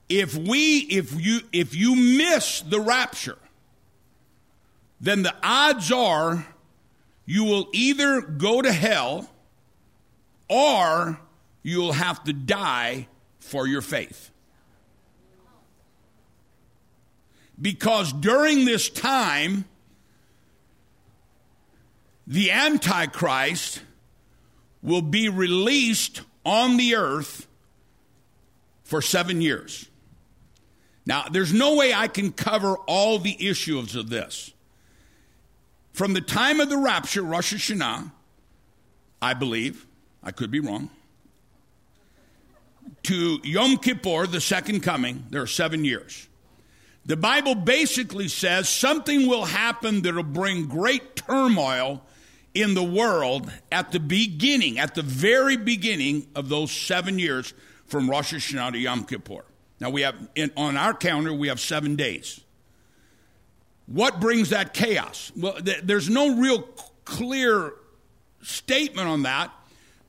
[0.07, 3.37] If we, if you, if you miss the rapture,
[4.99, 6.43] then the odds are
[7.29, 9.29] you will either go to hell
[10.49, 11.19] or
[11.61, 13.07] you'll have to die
[13.39, 14.31] for your faith.
[17.61, 19.65] Because during this time,
[22.25, 23.83] the Antichrist
[24.81, 27.47] will be released on the earth
[28.83, 29.87] for seven years.
[31.05, 34.51] Now, there's no way I can cover all the issues of this.
[35.99, 38.09] From the time of the rapture, Rosh Hashanah,
[39.21, 39.85] I believe,
[40.23, 40.89] I could be wrong,
[43.03, 46.29] to Yom Kippur, the second coming, there are seven years.
[47.05, 52.01] The Bible basically says something will happen that will bring great turmoil
[52.53, 57.53] in the world at the beginning, at the very beginning of those seven years
[57.87, 59.43] from Rosh Hashanah to Yom Kippur.
[59.81, 62.39] Now we have in, on our calendar we have seven days.
[63.89, 65.31] What brings that chaos?
[65.35, 66.61] Well, th- there's no real
[67.05, 67.73] clear
[68.43, 69.51] statement on that,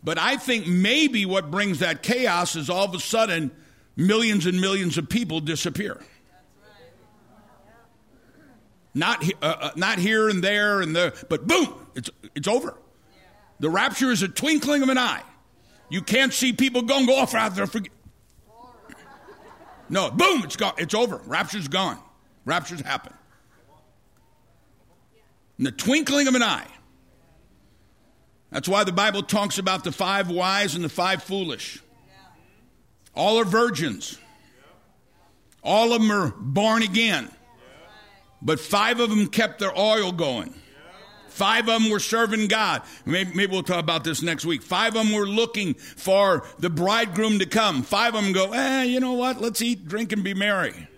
[0.05, 3.51] but I think maybe what brings that chaos is all of a sudden
[3.97, 5.99] millions and millions of people disappear.
[8.93, 12.77] Not, uh, uh, not here and there and there, but boom, it's, it's over.
[13.61, 15.23] The rapture is a twinkling of an eye.
[15.88, 17.66] You can't see people going, go off out there.
[17.66, 17.93] Forget.
[19.88, 20.75] No, boom, it's gone.
[20.77, 21.23] It's over.
[21.25, 21.99] Rapture's gone.
[22.45, 23.14] Rapture's happened
[25.61, 26.66] in the twinkling of an eye.
[28.51, 31.83] That's why the Bible talks about the five wise and the five foolish.
[33.14, 34.18] All are virgins.
[35.62, 37.31] All of them are born again.
[38.40, 40.55] But five of them kept their oil going.
[41.29, 42.81] Five of them were serving God.
[43.05, 44.62] Maybe, maybe, we'll talk about this next week.
[44.62, 47.83] Five of them were looking for the bridegroom to come.
[47.83, 49.42] Five of them go, eh, you know what?
[49.42, 50.88] Let's eat, drink, and be merry.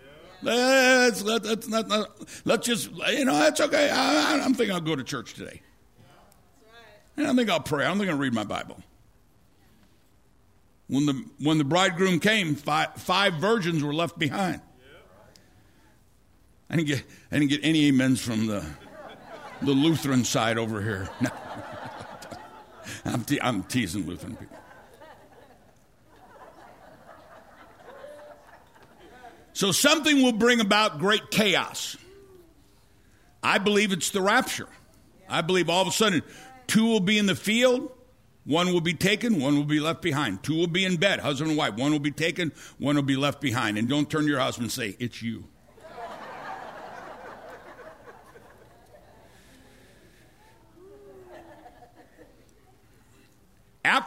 [0.42, 2.08] Let's, let, let's, let, let,
[2.44, 3.90] let's just, you know, that's okay.
[3.90, 5.62] I, I'm thinking I'll go to church today.
[7.16, 7.84] And I think I'll pray.
[7.84, 8.78] I don't think I'll read my Bible.
[10.88, 14.60] When the, when the bridegroom came, five, five virgins were left behind.
[16.68, 18.64] I didn't get, I didn't get any amens from the,
[19.60, 21.08] the Lutheran side over here.
[21.20, 21.30] No.
[23.04, 24.56] I'm, te- I'm teasing Lutheran people.
[29.62, 31.96] So something will bring about great chaos.
[33.44, 34.66] I believe it's the rapture.
[35.28, 36.24] I believe all of a sudden
[36.66, 37.92] two will be in the field,
[38.44, 40.42] one will be taken, one will be left behind.
[40.42, 41.74] Two will be in bed, husband and wife.
[41.76, 43.78] One will be taken, one will be left behind.
[43.78, 45.44] And don't turn to your husband and say, It's you.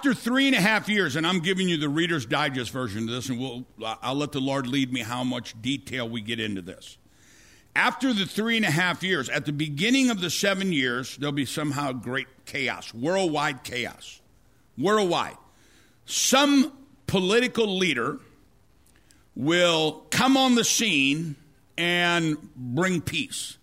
[0.05, 3.09] After three and a half years, and I'm giving you the Reader's Digest version of
[3.09, 3.65] this, and we'll,
[4.03, 6.99] I'll let the Lord lead me how much detail we get into this.
[7.75, 11.31] After the three and a half years, at the beginning of the seven years, there'll
[11.31, 14.21] be somehow great chaos, worldwide chaos.
[14.77, 15.37] Worldwide.
[16.05, 16.71] Some
[17.07, 18.19] political leader
[19.35, 21.35] will come on the scene
[21.79, 23.57] and bring peace,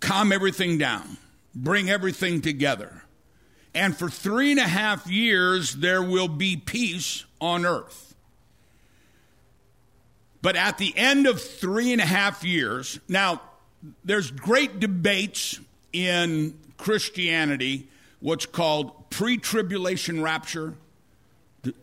[0.00, 1.16] calm everything down,
[1.54, 3.04] bring everything together
[3.74, 8.14] and for three and a half years there will be peace on earth.
[10.42, 13.42] But at the end of three and a half years, now
[14.04, 15.60] there's great debates
[15.92, 17.88] in Christianity,
[18.20, 20.74] what's called pre tribulation rapture,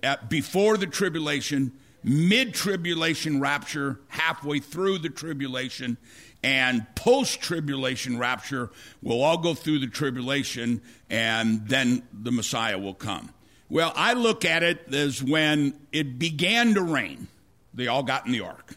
[0.03, 1.71] uh, before the tribulation,
[2.03, 5.97] mid tribulation rapture, halfway through the tribulation,
[6.43, 8.69] and post tribulation rapture.
[9.01, 13.33] We'll all go through the tribulation, and then the Messiah will come.
[13.69, 17.27] Well, I look at it as when it began to rain,
[17.73, 18.75] they all got in the ark.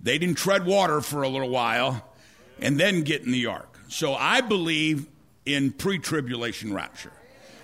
[0.00, 2.06] They didn't tread water for a little while
[2.60, 3.80] and then get in the ark.
[3.88, 5.06] So I believe
[5.44, 7.12] in pre tribulation rapture.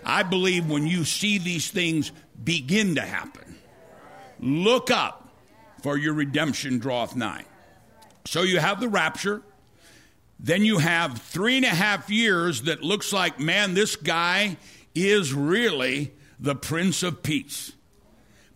[0.04, 2.10] I believe when you see these things
[2.42, 3.56] begin to happen,
[4.40, 5.28] look up,
[5.82, 7.44] for your redemption draweth nigh.
[8.24, 9.42] So you have the rapture.
[10.38, 14.56] Then you have three and a half years that looks like, man, this guy
[14.94, 17.72] is really the Prince of Peace.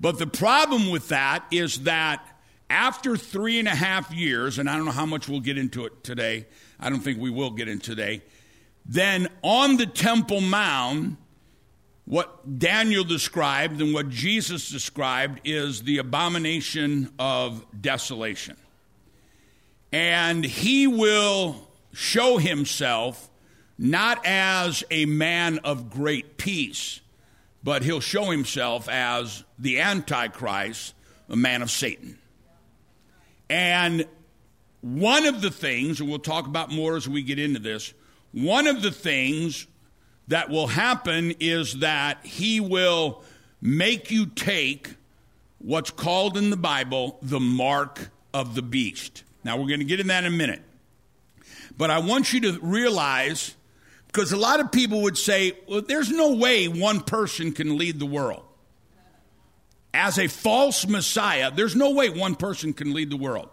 [0.00, 2.26] But the problem with that is that
[2.68, 5.86] after three and a half years, and I don't know how much we'll get into
[5.86, 6.46] it today,
[6.80, 8.22] I don't think we will get into today,
[8.84, 11.16] then on the Temple Mount,
[12.04, 18.56] what Daniel described and what Jesus described is the abomination of desolation.
[19.96, 21.56] And he will
[21.94, 23.30] show himself
[23.78, 27.00] not as a man of great peace,
[27.64, 30.92] but he'll show himself as the Antichrist,
[31.30, 32.18] a man of Satan.
[33.48, 34.04] And
[34.82, 37.94] one of the things, and we'll talk about more as we get into this,
[38.32, 39.66] one of the things
[40.28, 43.24] that will happen is that he will
[43.62, 44.96] make you take
[45.56, 49.22] what's called in the Bible the mark of the beast.
[49.46, 50.60] Now, we're going to get in that in a minute.
[51.78, 53.54] But I want you to realize,
[54.08, 58.00] because a lot of people would say, well, there's no way one person can lead
[58.00, 58.42] the world.
[59.94, 63.48] As a false Messiah, there's no way one person can lead the world.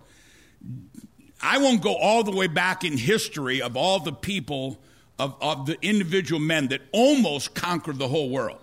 [1.40, 4.80] I won't go all the way back in history of all the people,
[5.20, 8.60] of, of the individual men that almost conquered the whole world.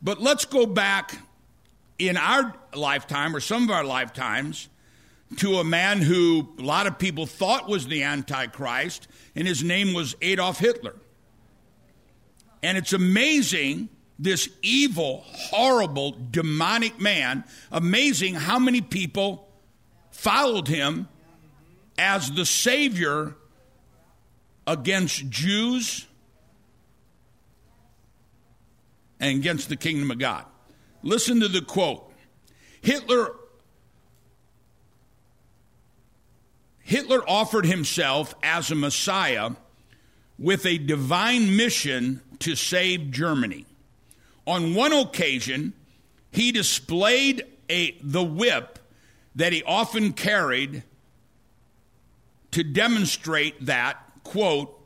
[0.00, 1.18] But let's go back
[1.98, 4.68] in our lifetime or some of our lifetimes
[5.36, 9.94] to a man who a lot of people thought was the Antichrist, and his name
[9.94, 10.96] was Adolf Hitler.
[12.62, 19.48] And it's amazing, this evil, horrible, demonic man, amazing how many people
[20.10, 21.08] followed him
[21.96, 23.36] as the Savior
[24.66, 26.06] against Jews
[29.18, 30.44] and against the kingdom of God.
[31.02, 32.12] Listen to the quote
[32.82, 33.36] Hitler.
[36.90, 39.52] Hitler offered himself as a Messiah
[40.40, 43.64] with a divine mission to save Germany.
[44.44, 45.72] On one occasion,
[46.32, 48.80] he displayed a, the whip
[49.36, 50.82] that he often carried
[52.50, 54.76] to demonstrate that, quote,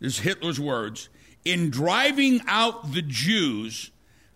[0.00, 1.08] is Hitler's words,
[1.44, 3.90] in driving out the Jews,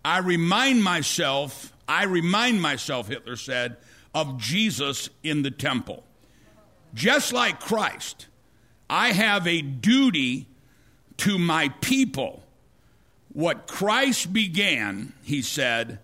[0.05, 3.77] I remind myself, I remind myself, Hitler said,
[4.13, 6.03] of Jesus in the temple.
[6.95, 8.27] Just like Christ,
[8.89, 10.47] I have a duty
[11.19, 12.43] to my people.
[13.33, 15.99] What Christ began, he said,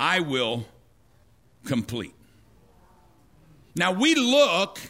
[0.00, 0.66] I will
[1.64, 2.14] complete.
[3.76, 4.80] Now we look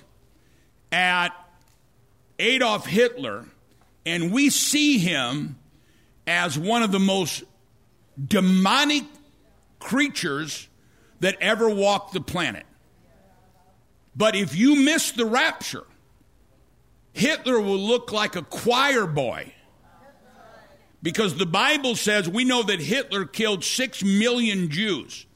[0.93, 1.31] at
[2.39, 3.47] Adolf Hitler
[4.07, 5.59] and we see him
[6.27, 7.45] as one of the most
[8.23, 9.05] demonic
[9.79, 10.69] creatures
[11.21, 12.65] that ever walked the planet.
[14.17, 15.85] But if you miss the rapture,
[17.13, 19.53] Hitler will look like a choir boy.
[21.03, 25.27] Because the Bible says we know that Hitler killed six million Jews.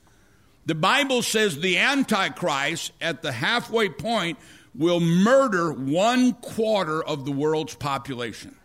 [0.66, 4.38] The Bible says the Antichrist at the halfway point
[4.74, 8.56] will murder one quarter of the world's population.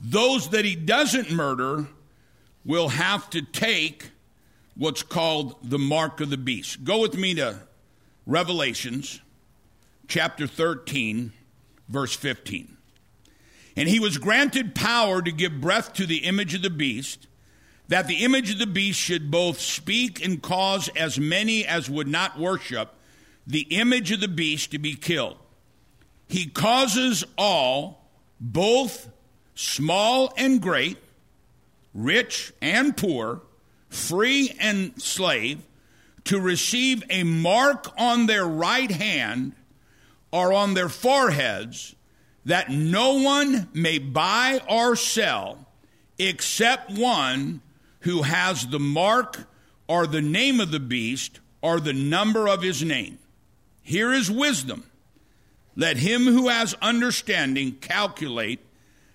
[0.00, 1.86] Those that he doesn't murder
[2.64, 4.10] will have to take
[4.76, 6.84] what's called the mark of the beast.
[6.84, 7.60] Go with me to
[8.26, 9.20] Revelations
[10.06, 11.32] chapter 13,
[11.88, 12.76] verse 15.
[13.76, 17.26] And he was granted power to give breath to the image of the beast,
[17.88, 22.08] that the image of the beast should both speak and cause as many as would
[22.08, 22.94] not worship
[23.46, 25.36] the image of the beast to be killed.
[26.28, 28.08] He causes all,
[28.40, 29.08] both
[29.54, 30.96] small and great,
[31.92, 33.42] rich and poor,
[33.88, 35.62] free and slave,
[36.24, 39.52] to receive a mark on their right hand
[40.30, 41.94] or on their foreheads,
[42.44, 45.66] that no one may buy or sell
[46.18, 47.60] except one
[48.00, 49.46] who has the mark
[49.88, 53.18] or the name of the beast or the number of his name.
[53.82, 54.84] Here is wisdom.
[55.76, 58.60] Let him who has understanding calculate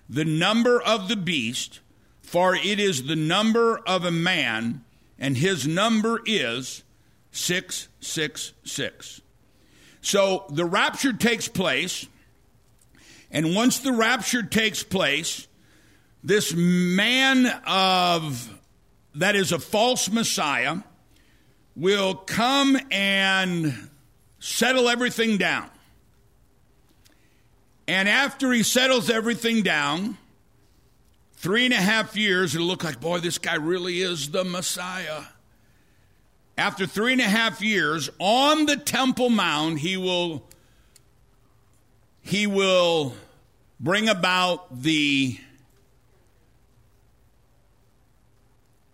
[0.08, 1.80] the number of the beast,
[2.22, 4.84] for it is the number of a man,
[5.18, 6.82] and his number is
[7.38, 9.20] 666.
[10.00, 12.06] So the rapture takes place,
[13.30, 15.46] and once the rapture takes place,
[16.22, 18.58] this man of
[19.14, 20.78] that is a false Messiah
[21.76, 23.88] will come and
[24.40, 25.70] settle everything down.
[27.86, 30.18] And after he settles everything down,
[31.34, 35.22] three and a half years, it'll look like, boy, this guy really is the Messiah.
[36.58, 40.42] After three and a half years, on the Temple Mount, he will
[42.20, 43.14] he will
[43.78, 45.38] bring about the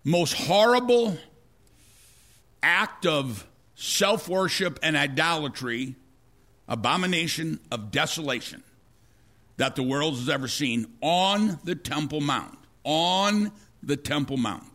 [0.05, 1.17] most horrible
[2.63, 5.97] act of self worship and idolatry,
[6.69, 8.63] abomination of desolation
[9.57, 12.59] that the world has ever seen on the Temple Mount.
[12.85, 13.51] On
[13.83, 14.74] the Temple Mount.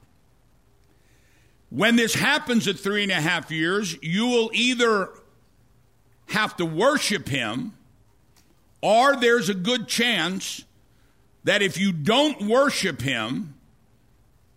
[1.70, 5.10] When this happens at three and a half years, you will either
[6.28, 7.74] have to worship him,
[8.82, 10.64] or there's a good chance
[11.44, 13.56] that if you don't worship him,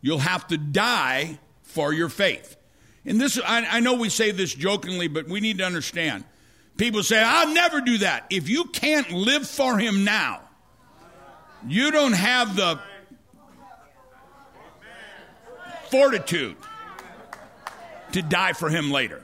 [0.00, 2.56] you'll have to die for your faith.
[3.04, 6.24] And this, I, I, know we say this jokingly, but we need to understand.
[6.76, 8.26] People say, I'll never do that.
[8.30, 10.40] If you can't live for him now,
[11.66, 12.78] you don't have the
[15.90, 16.56] fortitude
[18.12, 19.22] to die for him later.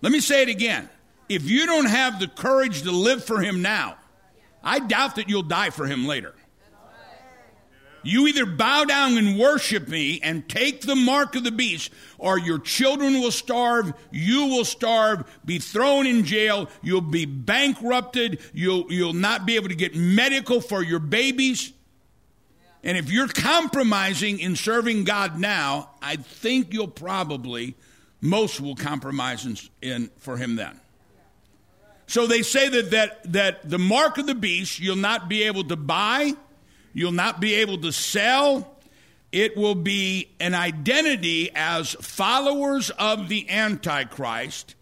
[0.00, 0.88] Let me say it again.
[1.28, 3.96] If you don't have the courage to live for him now,
[4.62, 6.34] I doubt that you'll die for him later.
[8.04, 12.36] You either bow down and worship me and take the mark of the beast, or
[12.36, 18.92] your children will starve, you will starve, be thrown in jail, you'll be bankrupted, you'll,
[18.92, 21.72] you'll not be able to get medical for your babies.
[22.84, 27.76] And if you're compromising in serving God now, I think you'll probably,
[28.20, 30.80] most will compromise in, in for Him then.
[32.06, 35.64] So they say that, that, that the mark of the beast you'll not be able
[35.64, 36.34] to buy
[36.94, 38.76] You'll not be able to sell.
[39.30, 44.74] It will be an identity as followers of the Antichrist.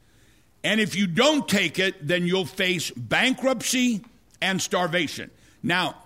[0.64, 4.05] And if you don't take it, then you'll face bankruptcy
[4.42, 5.30] and starvation.
[5.62, 5.96] Now,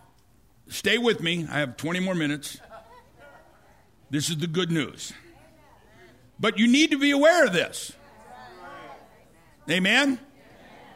[0.69, 1.47] stay with me.
[1.51, 2.59] I have 20 more minutes.
[4.11, 5.13] This is the good news.
[6.39, 7.93] But you need to be aware of this.
[9.71, 10.19] Amen?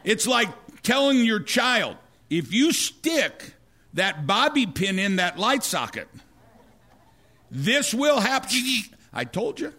[0.03, 0.49] It's like
[0.83, 1.97] telling your child
[2.29, 3.53] if you stick
[3.93, 6.07] that bobby pin in that light socket.
[7.51, 8.49] This will happen.
[9.11, 9.73] I told you.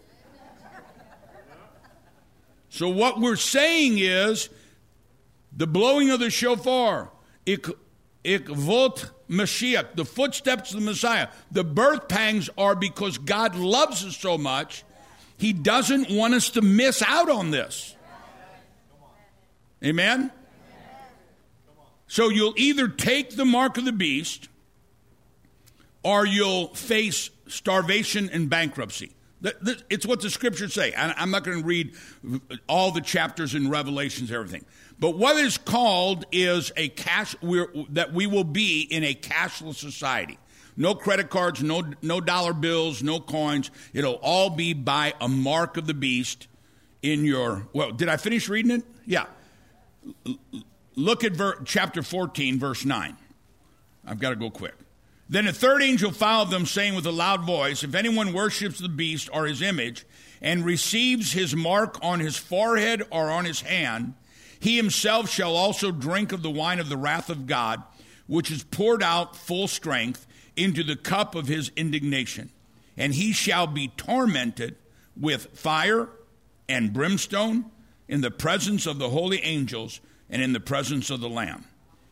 [2.69, 4.49] So, what we're saying is
[5.51, 7.11] the blowing of the shofar,
[9.31, 14.37] Mashiach, the footsteps of the Messiah, the birth pangs are because God loves us so
[14.37, 14.83] much,
[15.37, 17.95] He doesn't want us to miss out on this.
[19.83, 20.31] Amen?
[22.07, 24.49] So you'll either take the mark of the beast
[26.03, 29.13] or you'll face starvation and bankruptcy.
[29.89, 30.93] It's what the scriptures say.
[30.95, 31.95] I'm not going to read
[32.67, 34.65] all the chapters in Revelations, everything.
[35.01, 37.35] But what is called is a cash,
[37.89, 40.37] that we will be in a cashless society.
[40.77, 43.71] No credit cards, no, no dollar bills, no coins.
[43.93, 46.47] It'll all be by a mark of the beast
[47.01, 47.67] in your.
[47.73, 48.83] Well, did I finish reading it?
[49.07, 49.25] Yeah.
[50.95, 53.17] Look at ver- chapter 14, verse 9.
[54.05, 54.75] I've got to go quick.
[55.27, 58.89] Then a third angel followed them, saying with a loud voice, If anyone worships the
[58.89, 60.05] beast or his image,
[60.41, 64.13] and receives his mark on his forehead or on his hand,
[64.61, 67.81] he himself shall also drink of the wine of the wrath of God,
[68.27, 72.51] which is poured out full strength into the cup of his indignation.
[72.95, 74.75] And he shall be tormented
[75.19, 76.09] with fire
[76.69, 77.71] and brimstone
[78.07, 79.99] in the presence of the holy angels
[80.29, 81.65] and in the presence of the Lamb.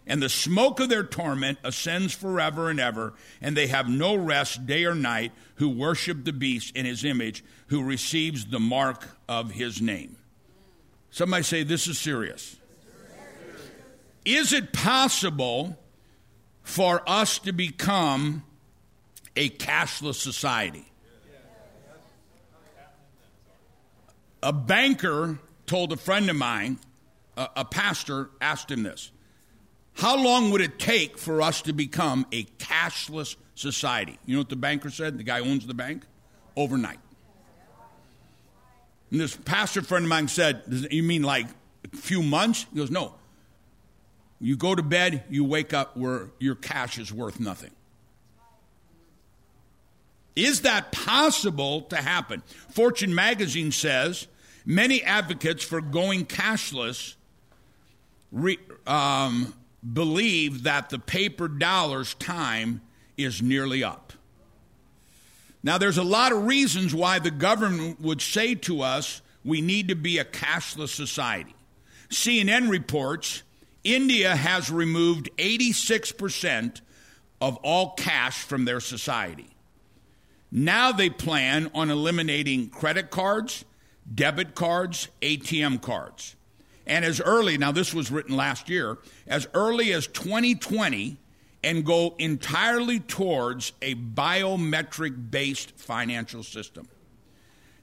[0.08, 4.66] And the smoke of their torment ascends forever and ever, and they have no rest
[4.66, 9.52] day or night who worship the beast in his image, who receives the mark of
[9.52, 10.16] his name.
[11.12, 12.57] Somebody say, This is serious.
[14.26, 15.78] Is it possible
[16.64, 18.43] for us to become
[19.36, 20.86] a cashless society?
[24.41, 26.80] A banker told a friend of mine
[27.39, 29.12] a, a pastor asked him this
[29.93, 34.20] How long would it take for us to become a cashless society?
[34.26, 35.18] You know what the banker said?
[35.18, 36.03] The guy owns the bank?
[36.55, 36.99] Overnight.
[39.12, 41.47] And this pastor friend of mine said, You mean like
[41.91, 42.66] a few months?
[42.72, 43.16] He goes, No.
[44.39, 47.72] You go to bed, you wake up where your cash is worth nothing.
[50.36, 52.41] Is that possible to happen?
[52.70, 54.28] Fortune magazine says
[54.66, 57.16] many advocates for going cashless
[58.32, 58.57] re,
[58.88, 59.53] um,
[59.93, 62.82] believe that the paper dollar's time
[63.18, 64.09] is nearly up.
[65.62, 69.89] Now, there's a lot of reasons why the government would say to us we need
[69.89, 71.55] to be a cashless society.
[72.10, 73.43] CNN reports
[73.84, 76.82] India has removed 86%
[77.41, 79.49] of all cash from their society.
[80.51, 83.64] Now they plan on eliminating credit cards,
[84.14, 86.36] debit cards, ATM cards.
[86.88, 88.97] And as early, now this was written last year,
[89.28, 91.18] as early as 2020,
[91.64, 96.88] and go entirely towards a biometric based financial system.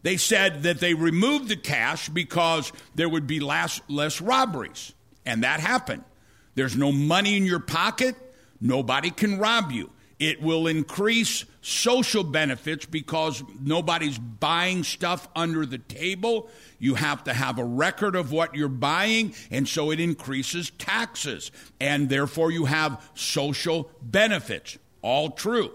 [0.03, 4.93] They said that they removed the cash because there would be less, less robberies.
[5.25, 6.05] And that happened.
[6.55, 8.15] There's no money in your pocket,
[8.61, 9.91] nobody can rob you.
[10.19, 16.49] It will increase social benefits because nobody's buying stuff under the table.
[16.79, 21.51] You have to have a record of what you're buying, and so it increases taxes.
[21.81, 24.79] And therefore, you have social benefits.
[25.03, 25.71] All true.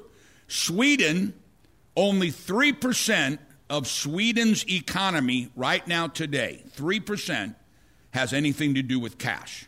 [0.47, 1.33] Sweden,
[1.95, 3.37] only 3%
[3.69, 7.55] of Sweden's economy right now today, 3%,
[8.11, 9.67] has anything to do with cash.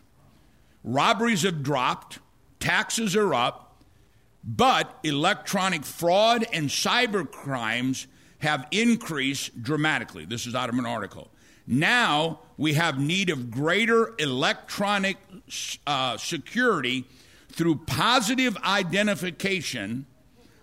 [0.84, 2.20] Robberies have dropped,
[2.60, 3.63] taxes are up,
[4.44, 8.08] but electronic fraud and cyber crimes
[8.40, 10.26] have increased dramatically.
[10.26, 11.32] This is out of an article.
[11.66, 15.18] Now we have need of greater electronic
[15.88, 17.06] uh, security
[17.50, 20.06] through positive identification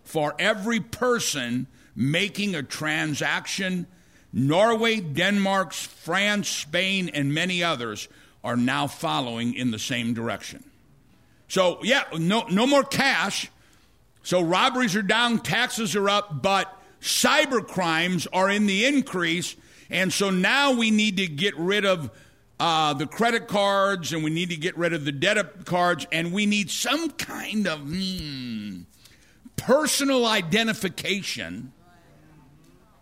[0.04, 1.66] for every person
[1.96, 3.86] making a transaction.
[4.32, 8.08] Norway, Denmark, France, Spain, and many others
[8.44, 10.64] are now following in the same direction.
[11.48, 13.50] So, yeah, no, no more cash
[14.22, 19.56] so robberies are down, taxes are up, but cyber crimes are in the increase.
[19.88, 22.10] And so now we need to get rid of
[22.58, 26.32] uh, the credit cards and we need to get rid of the debit cards and
[26.32, 28.80] we need some kind of hmm,
[29.56, 31.72] personal identification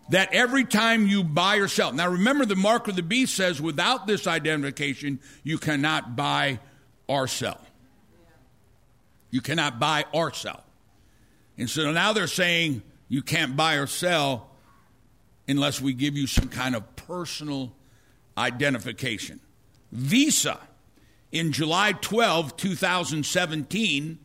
[0.09, 1.91] that every time you buy or sell.
[1.91, 6.59] Now remember, the mark of the beast says without this identification, you cannot buy
[7.07, 7.59] or sell.
[9.29, 10.63] You cannot buy or sell.
[11.59, 14.49] And so now they're saying you can't buy or sell
[15.47, 17.75] unless we give you some kind of personal
[18.37, 19.41] identification.
[19.91, 20.57] Visa,
[21.33, 24.19] in July 12, 2017,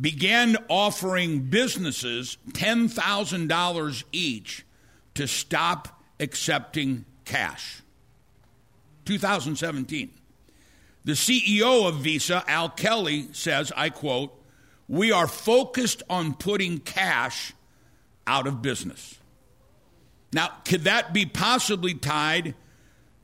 [0.00, 4.64] began offering businesses $10,000 each
[5.14, 7.82] to stop accepting cash.
[9.04, 10.10] 2017.
[11.04, 14.41] The CEO of Visa, Al Kelly, says, I quote,
[14.92, 17.54] we are focused on putting cash
[18.26, 19.18] out of business.
[20.34, 22.54] Now, could that be possibly tied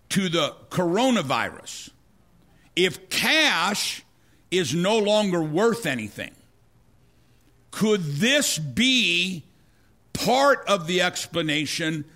[0.09, 1.91] to the coronavirus?
[2.75, 4.03] If cash
[4.51, 6.35] is no longer worth anything,
[7.71, 9.45] could this be
[10.14, 12.07] part of the explanation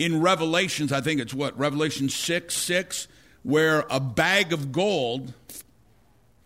[0.00, 0.90] in Revelations?
[0.90, 3.06] I think it's what, Revelation 6 6,
[3.44, 5.34] where a bag of gold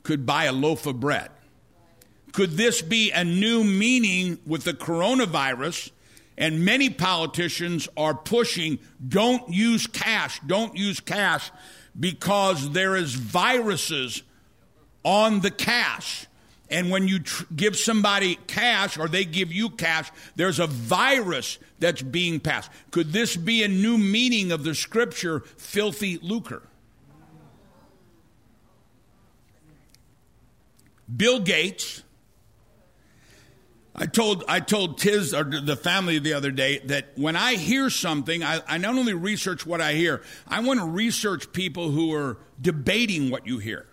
[0.03, 1.31] could buy a loaf of bread.
[2.33, 5.91] Could this be a new meaning with the coronavirus?
[6.39, 11.51] And many politicians are pushing don't use cash, don't use cash
[11.99, 14.23] because there is viruses
[15.05, 16.27] on the cash.
[16.71, 21.59] And when you tr- give somebody cash or they give you cash, there's a virus
[21.81, 22.71] that's being passed.
[22.93, 26.63] Could this be a new meaning of the scripture, filthy lucre?
[31.15, 32.05] Bill Gates
[34.01, 37.91] I told I told Tiz or the family the other day that when I hear
[37.91, 42.15] something, I, I not only research what I hear, I want to research people who
[42.15, 43.87] are debating what you hear.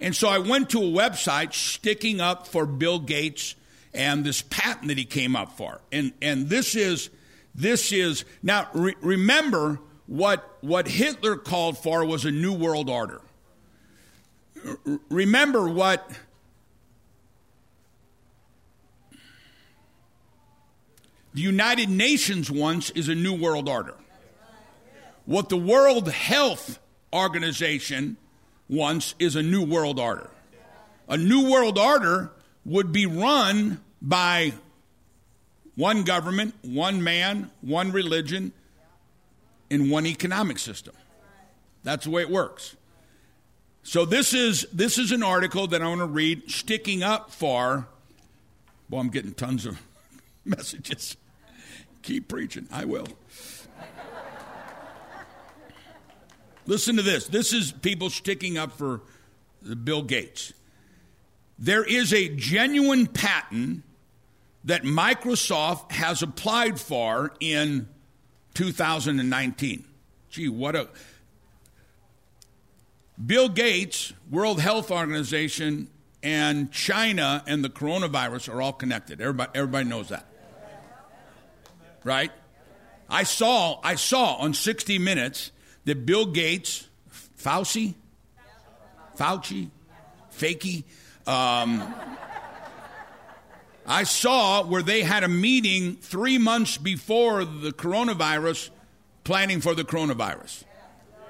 [0.00, 3.54] And so I went to a website sticking up for Bill Gates
[3.94, 5.80] and this patent that he came up for.
[5.92, 7.08] And and this is
[7.54, 13.20] this is now re, remember what what Hitler called for was a new world order.
[14.66, 16.10] R- remember what
[21.38, 23.94] The United Nations wants is a new world order.
[25.24, 26.80] What the World Health
[27.12, 28.16] Organization
[28.68, 30.30] wants is a new world order.
[31.08, 32.32] A new world order
[32.64, 34.52] would be run by
[35.76, 38.50] one government, one man, one religion,
[39.70, 40.96] and one economic system.
[41.84, 42.74] That's the way it works.
[43.84, 47.86] So this is this is an article that I want to read, sticking up for.
[48.90, 49.80] Well, I'm getting tons of
[50.44, 51.16] messages.
[52.02, 52.66] Keep preaching.
[52.70, 53.06] I will.
[56.66, 57.26] Listen to this.
[57.26, 59.00] This is people sticking up for
[59.84, 60.52] Bill Gates.
[61.58, 63.82] There is a genuine patent
[64.64, 67.88] that Microsoft has applied for in
[68.54, 69.84] 2019.
[70.28, 70.88] Gee, what a.
[73.24, 75.88] Bill Gates, World Health Organization,
[76.22, 79.20] and China and the coronavirus are all connected.
[79.20, 80.26] Everybody, everybody knows that.
[82.08, 82.32] Right?
[83.10, 85.52] I saw, I saw on 60 Minutes
[85.84, 86.88] that Bill Gates,
[87.38, 87.96] Fauci,
[89.18, 89.68] Fauci,
[90.34, 90.84] Fakey,
[91.26, 91.94] um,
[93.86, 98.70] I saw where they had a meeting three months before the coronavirus,
[99.24, 100.64] planning for the coronavirus.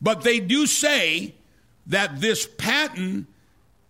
[0.00, 1.34] But they do say
[1.86, 3.26] that this patent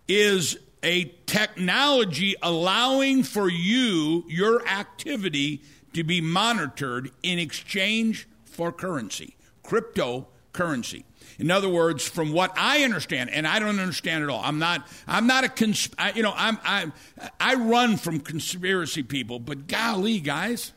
[0.07, 5.61] is a technology allowing for you, your activity,
[5.93, 11.03] to be monitored in exchange for currency, cryptocurrency.
[11.39, 14.41] In other words, from what I understand, and I don't understand at all.
[14.43, 14.87] I'm not.
[15.07, 15.49] I'm not a.
[15.49, 16.33] Cons- I, you know.
[16.35, 16.59] I'm.
[16.63, 16.91] I.
[17.39, 19.39] I run from conspiracy people.
[19.39, 20.73] But golly, guys,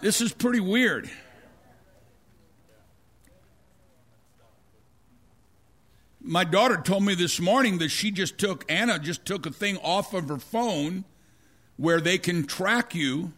[0.00, 1.10] this is pretty weird.
[6.22, 9.78] My daughter told me this morning that she just took Anna just took a thing
[9.78, 11.04] off of her phone
[11.76, 13.32] where they can track you.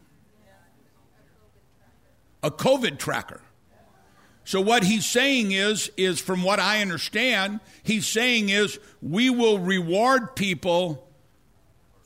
[2.42, 3.40] A COVID tracker.
[4.44, 9.60] So what he's saying is is from what I understand, he's saying is we will
[9.60, 11.08] reward people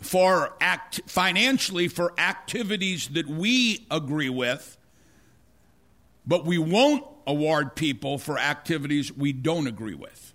[0.03, 4.77] for act financially for activities that we agree with,
[6.27, 10.35] but we won't award people for activities we don't agree with.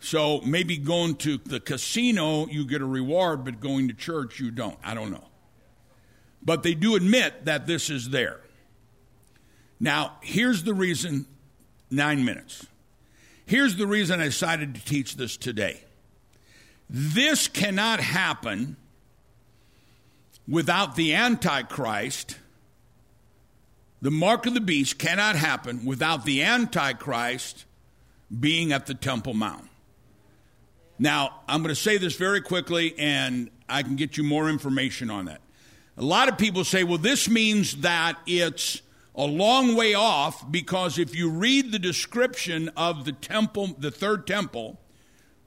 [0.00, 4.50] So maybe going to the casino you get a reward, but going to church you
[4.50, 4.78] don't.
[4.82, 5.28] I don't know.
[6.42, 8.40] But they do admit that this is there.
[9.78, 11.26] Now, here's the reason
[11.90, 12.66] nine minutes.
[13.44, 15.82] Here's the reason I decided to teach this today.
[16.88, 18.76] This cannot happen
[20.48, 22.36] without the Antichrist.
[24.02, 27.64] The mark of the beast cannot happen without the Antichrist
[28.38, 29.69] being at the Temple Mount.
[31.02, 35.08] Now, I'm going to say this very quickly, and I can get you more information
[35.08, 35.40] on that.
[35.96, 38.82] A lot of people say, well, this means that it's
[39.14, 44.26] a long way off because if you read the description of the temple, the third
[44.26, 44.78] temple,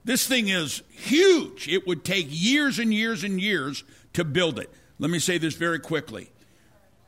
[0.04, 1.68] this thing is huge.
[1.68, 3.84] It would take years and years and years
[4.14, 4.72] to build it.
[4.98, 6.32] Let me say this very quickly.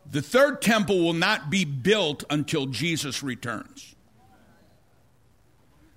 [0.08, 3.95] The third temple will not be built until Jesus returns.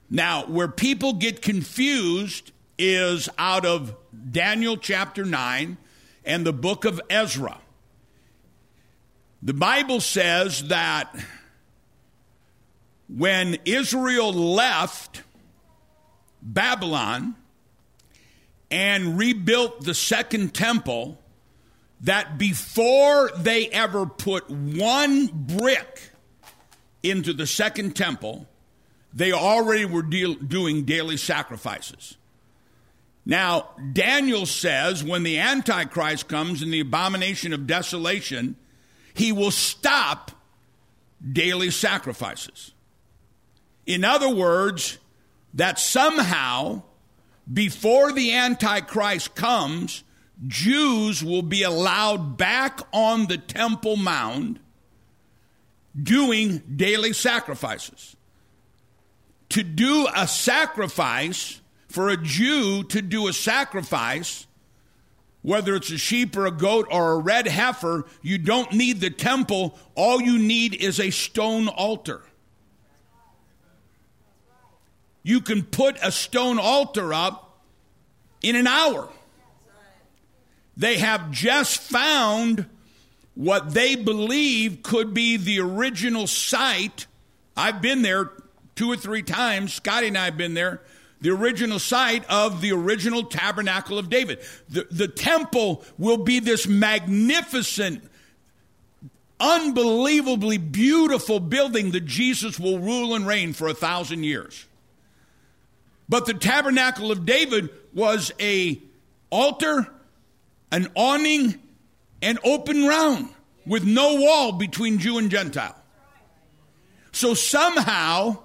[0.10, 3.96] Now, where people get confused is out of
[4.32, 5.78] Daniel chapter 9
[6.26, 7.60] and the book of Ezra.
[9.42, 11.16] The Bible says that
[13.08, 15.24] when Israel left
[16.42, 17.36] Babylon
[18.72, 21.20] and rebuilt the second temple,
[22.02, 26.12] that before they ever put one brick
[27.04, 28.48] into the second temple,
[29.14, 32.18] they already were deal- doing daily sacrifices.
[33.26, 38.56] Now, Daniel says when the Antichrist comes in the abomination of desolation,
[39.14, 40.32] he will stop
[41.32, 42.72] daily sacrifices.
[43.86, 44.98] In other words,
[45.54, 46.84] that somehow,
[47.52, 50.04] before the Antichrist comes,
[50.48, 54.60] Jews will be allowed back on the Temple Mount
[56.02, 58.16] doing daily sacrifices.
[59.50, 64.46] To do a sacrifice, for a Jew to do a sacrifice,
[65.42, 69.10] whether it's a sheep or a goat or a red heifer, you don't need the
[69.10, 69.78] temple.
[69.96, 72.22] All you need is a stone altar.
[75.24, 77.62] You can put a stone altar up
[78.42, 79.10] in an hour.
[80.78, 82.66] They have just found
[83.36, 87.08] what they believe could be the original site.
[87.56, 88.32] I've been there
[88.80, 89.74] two or three times.
[89.74, 90.82] Scotty and I have been there.
[91.20, 94.40] The original site of the original tabernacle of David.
[94.70, 98.10] The, the temple will be this magnificent,
[99.38, 104.66] unbelievably beautiful building that Jesus will rule and reign for a thousand years.
[106.08, 108.82] But the tabernacle of David was a
[109.30, 109.90] altar,
[110.72, 111.60] an awning,
[112.22, 113.28] and open round
[113.66, 115.76] with no wall between Jew and Gentile.
[117.12, 118.38] So somehow,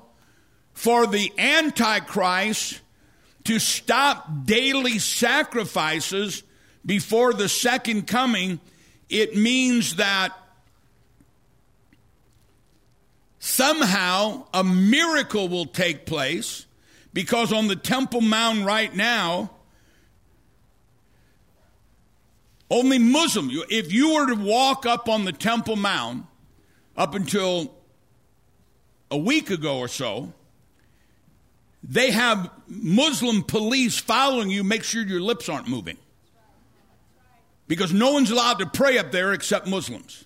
[0.75, 2.81] for the Antichrist
[3.45, 6.43] to stop daily sacrifices
[6.85, 8.61] before the second coming,
[9.09, 10.37] it means that
[13.39, 16.67] somehow a miracle will take place
[17.13, 19.51] because on the Temple Mount right now,
[22.71, 26.27] only Muslim, if you were to walk up on the Temple Mount
[26.97, 27.73] up until
[29.11, 30.33] a week ago or so,
[31.87, 35.99] they have Muslim police following you, make sure your lips aren't moving.
[37.69, 40.25] Because no one's allowed to pray up there except Muslims.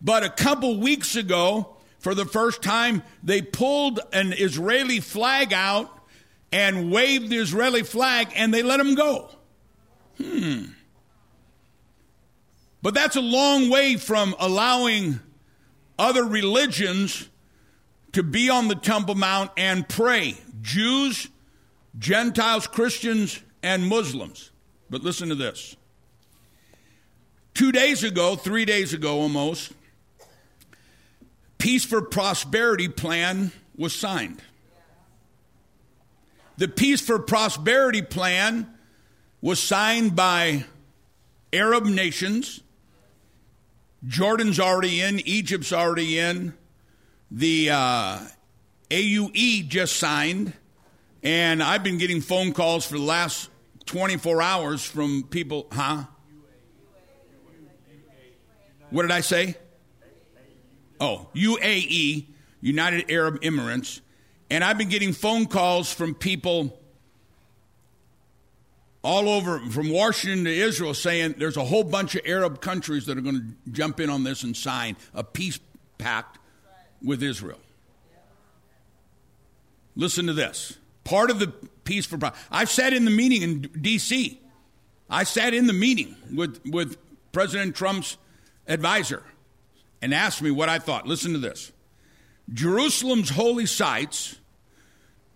[0.00, 5.90] But a couple weeks ago, for the first time, they pulled an Israeli flag out
[6.52, 9.30] and waved the Israeli flag and they let him go.
[10.18, 10.64] Hmm.
[12.82, 15.20] But that's a long way from allowing
[15.98, 17.28] other religions
[18.12, 20.36] to be on the Temple Mount and pray.
[20.62, 21.28] Jews,
[21.98, 24.50] Gentiles, Christians, and Muslims.
[24.88, 25.76] But listen to this.
[27.54, 29.72] Two days ago, three days ago almost,
[31.58, 34.40] Peace for Prosperity plan was signed.
[36.56, 38.72] The Peace for Prosperity plan
[39.40, 40.64] was signed by
[41.52, 42.60] Arab nations.
[44.06, 46.54] Jordan's already in, Egypt's already in.
[47.30, 48.20] The uh,
[48.92, 50.52] AUE just signed,
[51.22, 53.48] and I've been getting phone calls for the last
[53.86, 56.04] 24 hours from people, huh?
[58.90, 59.56] What did I say?
[61.00, 62.26] Oh, UAE,
[62.60, 64.02] United Arab Emirates.
[64.50, 66.78] And I've been getting phone calls from people
[69.02, 73.16] all over, from Washington to Israel, saying there's a whole bunch of Arab countries that
[73.16, 75.58] are going to jump in on this and sign a peace
[75.96, 76.38] pact
[77.02, 77.58] with Israel.
[79.94, 80.78] Listen to this.
[81.04, 81.48] Part of the
[81.84, 82.18] peace for
[82.50, 84.40] I've sat in the meeting in D.C.
[85.10, 86.96] I sat in the meeting with, with
[87.32, 88.16] President Trump's
[88.66, 89.22] advisor
[90.00, 91.06] and asked me what I thought.
[91.06, 91.72] Listen to this
[92.52, 94.36] Jerusalem's holy sites,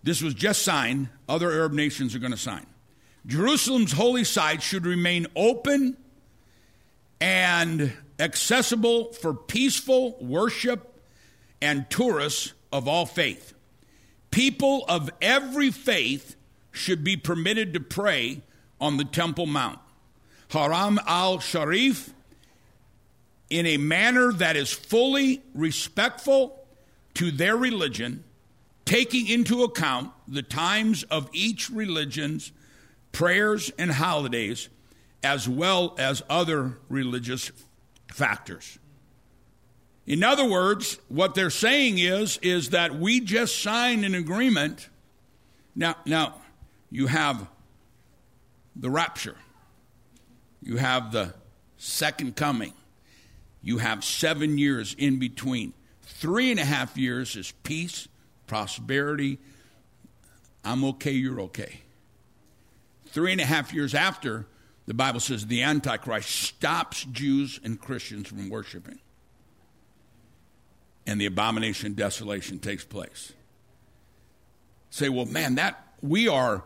[0.03, 2.67] this was just signed, other Arab nations are going to sign.
[3.27, 5.97] Jerusalem's holy sites should remain open
[7.21, 11.01] and accessible for peaceful worship
[11.61, 13.53] and tourists of all faith.
[14.31, 16.37] People of every faith
[16.73, 18.43] should be permitted to pray
[18.81, 19.79] on the Temple Mount.
[20.49, 22.13] Haram al Sharif
[23.49, 26.67] in a manner that is fully respectful
[27.15, 28.25] to their religion,
[28.85, 32.53] taking into account the times of each religion's
[33.13, 34.69] prayers and holidays,
[35.23, 37.51] as well as other religious
[38.13, 38.79] factors.
[40.07, 44.89] In other words, what they're saying is, is that we just signed an agreement.
[45.75, 46.35] Now, now
[46.91, 47.49] you have
[48.77, 49.37] the rapture,
[50.63, 51.35] you have the
[51.77, 52.73] second coming,
[53.63, 55.73] you have seven years in between.
[56.03, 58.07] Three and a half years is peace,
[58.47, 59.39] prosperity,
[60.65, 61.81] I'm okay, you're okay.
[63.07, 64.47] Three and a half years after,
[64.87, 68.99] the Bible says the Antichrist stops Jews and Christians from worshiping.
[71.07, 73.33] And the abomination desolation takes place.
[74.91, 76.65] Say, well, man, that we are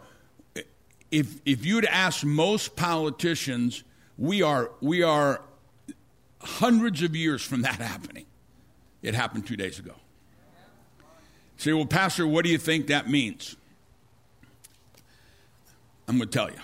[1.11, 3.83] if if you'd ask most politicians,
[4.17, 5.43] we are we are
[6.41, 8.27] hundreds of years from that happening.
[9.03, 9.95] It happened two days ago.
[11.57, 13.57] Say, well, Pastor, what do you think that means?
[16.09, 16.59] I'm going to tell you.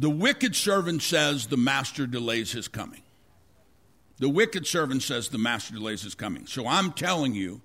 [0.00, 3.02] The wicked servant says the master delays his coming.
[4.18, 6.46] The wicked servant says the master delays his coming.
[6.46, 7.60] So I'm telling you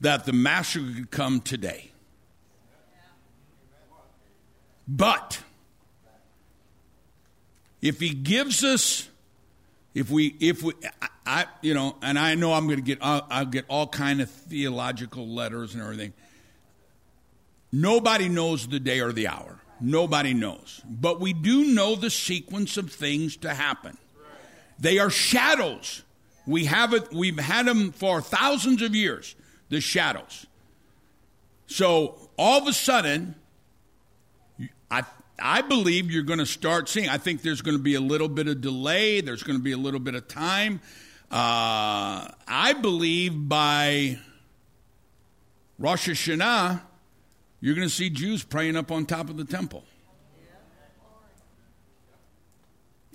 [0.00, 1.90] that the master could come today.
[4.86, 5.40] But
[7.82, 9.08] if he gives us
[9.92, 10.74] if we if we
[11.26, 14.20] I, you know and I know I'm going to get I'll, I'll get all kind
[14.20, 16.12] of theological letters and everything.
[17.72, 19.60] Nobody knows the day or the hour.
[19.80, 20.82] Nobody knows.
[20.88, 23.96] But we do know the sequence of things to happen.
[24.78, 26.02] They are shadows.
[26.46, 29.34] We have it we've had them for thousands of years,
[29.68, 30.46] the shadows.
[31.66, 33.34] So all of a sudden
[34.90, 35.04] I
[35.42, 37.08] I believe you're going to start seeing.
[37.08, 39.20] I think there's going to be a little bit of delay.
[39.20, 40.80] There's going to be a little bit of time.
[41.30, 44.18] Uh, I believe by
[45.78, 46.82] Rosh Hashanah,
[47.60, 49.84] you're going to see Jews praying up on top of the temple.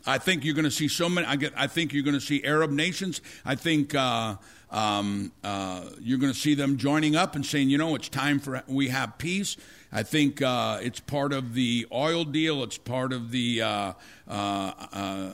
[0.08, 1.26] I think you're going to see so many.
[1.26, 3.22] I, get, I think you're going to see Arab nations.
[3.43, 4.36] I think uh,
[4.70, 8.39] um, uh, you're going to see them joining up and saying, you know, it's time
[8.39, 9.58] for we have peace.
[9.91, 12.62] I think uh, it's part of the oil deal.
[12.62, 13.93] It's part of the uh,
[14.28, 15.32] uh, uh,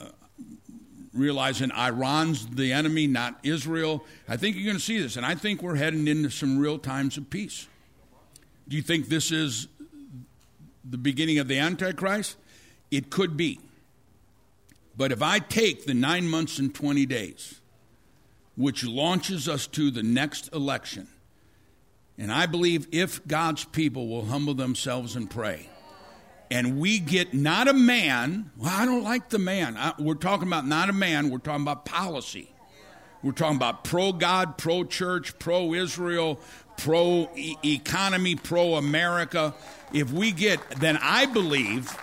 [1.12, 4.04] realizing Iran's the enemy, not Israel.
[4.26, 6.78] I think you're going to see this, and I think we're heading into some real
[6.78, 7.66] times of peace.
[8.72, 9.68] Do you think this is
[10.82, 12.38] the beginning of the Antichrist?
[12.90, 13.60] It could be.
[14.96, 17.60] But if I take the nine months and 20 days,
[18.56, 21.06] which launches us to the next election,
[22.16, 25.68] and I believe if God's people will humble themselves and pray,
[26.50, 29.76] and we get not a man, well, I don't like the man.
[29.76, 32.48] I, we're talking about not a man, we're talking about policy.
[33.22, 36.40] We're talking about pro God, pro church, pro Israel,
[36.76, 37.28] pro
[37.64, 39.54] economy, pro America.
[39.92, 41.94] If we get, then I believe.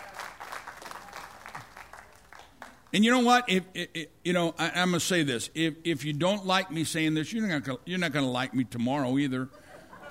[2.93, 3.47] And you know what?
[3.47, 6.71] If, if you know, I, am going to say this: if if you don't like
[6.71, 9.49] me saying this, you're not gonna, you're not going to like me tomorrow either.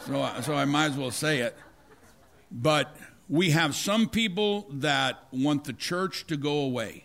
[0.07, 1.57] So, uh, so I might as well say it.
[2.51, 2.97] But
[3.29, 7.05] we have some people that want the church to go away,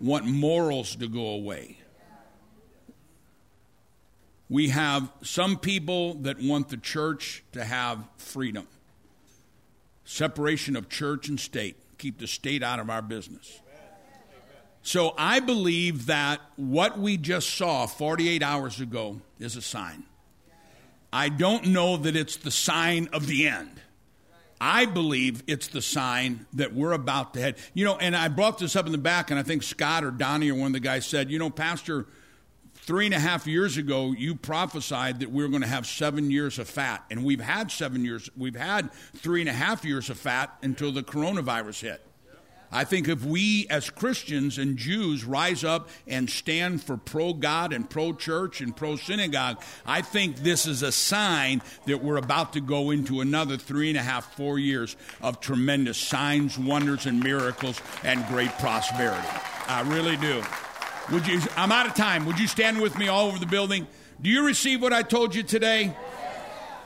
[0.00, 1.78] want morals to go away.
[4.48, 8.68] We have some people that want the church to have freedom,
[10.04, 13.60] separation of church and state, keep the state out of our business.
[14.82, 20.04] So I believe that what we just saw 48 hours ago is a sign.
[21.10, 23.80] I don't know that it's the sign of the end.
[24.60, 27.56] I believe it's the sign that we're about to head.
[27.72, 30.10] You know, and I brought this up in the back, and I think Scott or
[30.10, 32.06] Donnie or one of the guys said, you know, Pastor,
[32.84, 36.30] three and a half years ago, you prophesied that we were going to have seven
[36.30, 37.02] years of fat.
[37.10, 40.92] And we've had seven years, we've had three and a half years of fat until
[40.92, 42.06] the coronavirus hit.
[42.70, 47.72] I think if we as Christians and Jews rise up and stand for pro God
[47.72, 52.54] and pro church and pro synagogue, I think this is a sign that we're about
[52.54, 57.22] to go into another three and a half, four years of tremendous signs, wonders, and
[57.22, 59.28] miracles and great prosperity.
[59.68, 60.42] I really do.
[61.12, 61.40] Would you?
[61.56, 62.24] I'm out of time.
[62.26, 63.86] Would you stand with me all over the building?
[64.22, 65.94] Do you receive what I told you today?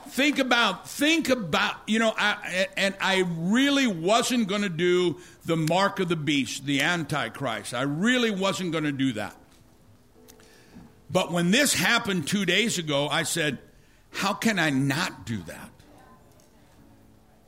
[0.09, 5.55] think about think about you know I, and i really wasn't going to do the
[5.55, 9.35] mark of the beast the antichrist i really wasn't going to do that
[11.11, 13.59] but when this happened two days ago i said
[14.11, 15.69] how can i not do that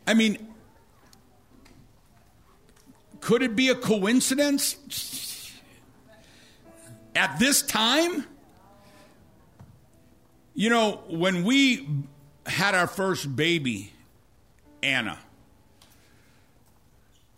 [0.05, 0.37] i mean
[3.21, 4.77] could it be a coincidence
[7.15, 8.25] at this time
[10.53, 11.87] you know when we
[12.45, 13.91] had our first baby,
[14.83, 15.17] Anna.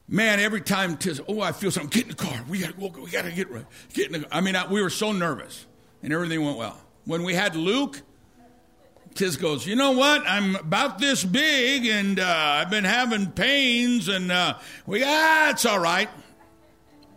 [0.07, 1.89] Man, every time Tiz, oh, I feel something.
[1.89, 2.43] Get in the car.
[2.47, 3.47] We got to we got to get.
[3.93, 4.28] Get in the.
[4.36, 5.65] I mean, I, we were so nervous,
[6.01, 6.80] and everything went well.
[7.05, 8.01] When we had Luke,
[9.15, 10.24] Tiz goes, you know what?
[10.26, 15.65] I'm about this big, and uh, I've been having pains, and uh, we ah, it's
[15.65, 16.09] all right.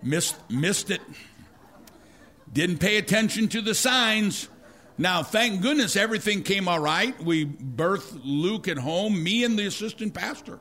[0.03, 1.01] Missed missed it.
[2.57, 4.49] Didn't pay attention to the signs.
[4.97, 7.15] Now, thank goodness everything came all right.
[7.23, 10.59] We birthed Luke at home, me and the assistant pastor.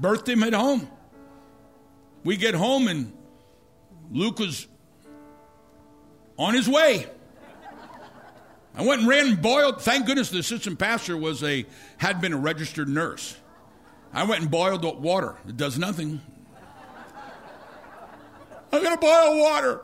[0.00, 0.90] Birthed him at home.
[2.24, 3.12] We get home and
[4.10, 4.66] Luke was
[6.36, 7.06] on his way.
[8.74, 9.80] I went and ran and boiled.
[9.80, 11.64] Thank goodness the assistant pastor was a
[11.98, 13.36] had been a registered nurse.
[14.12, 15.36] I went and boiled water.
[15.46, 16.20] It does nothing.
[18.72, 19.82] I'm going to boil water.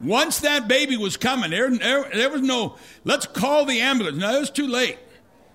[0.00, 4.18] Once that baby was coming, there, there, there, was no, let's call the ambulance.
[4.18, 4.98] No, it was too late.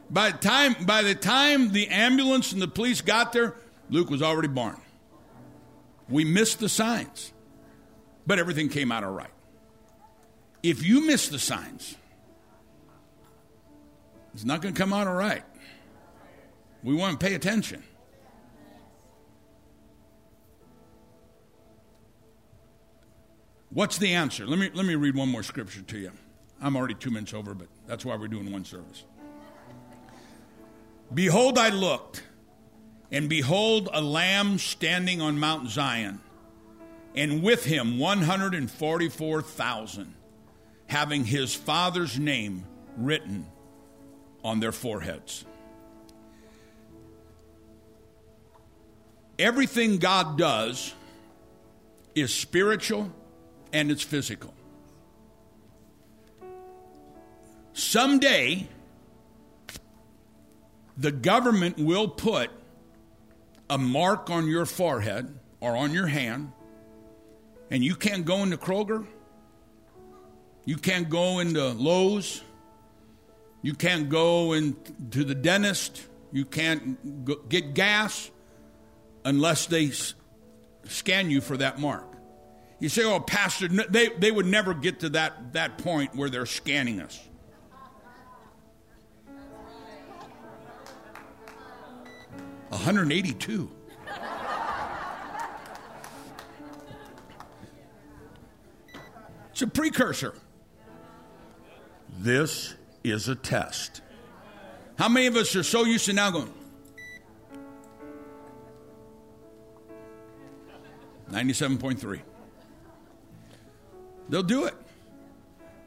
[0.10, 3.56] By the time, by the time the ambulance and the police got there,
[3.90, 4.78] Luke was already born.
[6.08, 7.34] We missed the signs,
[8.26, 9.30] but everything came out all right.
[10.64, 11.96] If you miss the signs,
[14.34, 15.44] it's not going to come out all right.
[16.84, 17.84] We want to pay attention.
[23.78, 24.48] What's the answer?
[24.48, 26.12] Let me, let me read one more scripture to you.
[26.60, 29.04] I'm already two minutes over, but that's why we're doing one service.
[31.14, 32.24] Behold, I looked,
[33.12, 36.22] and behold, a lamb standing on Mount Zion,
[37.14, 40.16] and with him 144,000,
[40.88, 42.66] having his father's name
[42.98, 43.46] written
[44.44, 45.46] on their foreheads.
[49.38, 50.96] Everything God does
[52.16, 53.12] is spiritual
[53.74, 54.54] and it's physical.
[57.74, 58.68] Someday,
[60.98, 62.50] the government will put
[63.70, 66.52] a mark on your forehead or on your hand,
[67.70, 69.06] and you can't go into Kroger,
[70.66, 72.42] you can't go into Lowe's,
[73.62, 78.32] you can't go into the dentist, you can't get gas
[79.24, 79.92] unless they
[80.86, 82.17] scan you for that mark.
[82.80, 86.46] You say, oh, Pastor, they, they would never get to that, that point where they're
[86.46, 87.20] scanning us.
[92.70, 93.72] One hundred eighty-two.
[99.52, 100.36] It's a precursor.
[102.20, 104.02] This is a test.
[105.00, 106.54] How many of us are so used to now going,
[111.32, 112.22] 97.3.
[114.30, 114.76] They'll do it.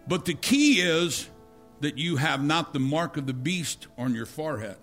[0.07, 1.29] But the key is
[1.81, 4.77] that you have not the mark of the beast on your forehead,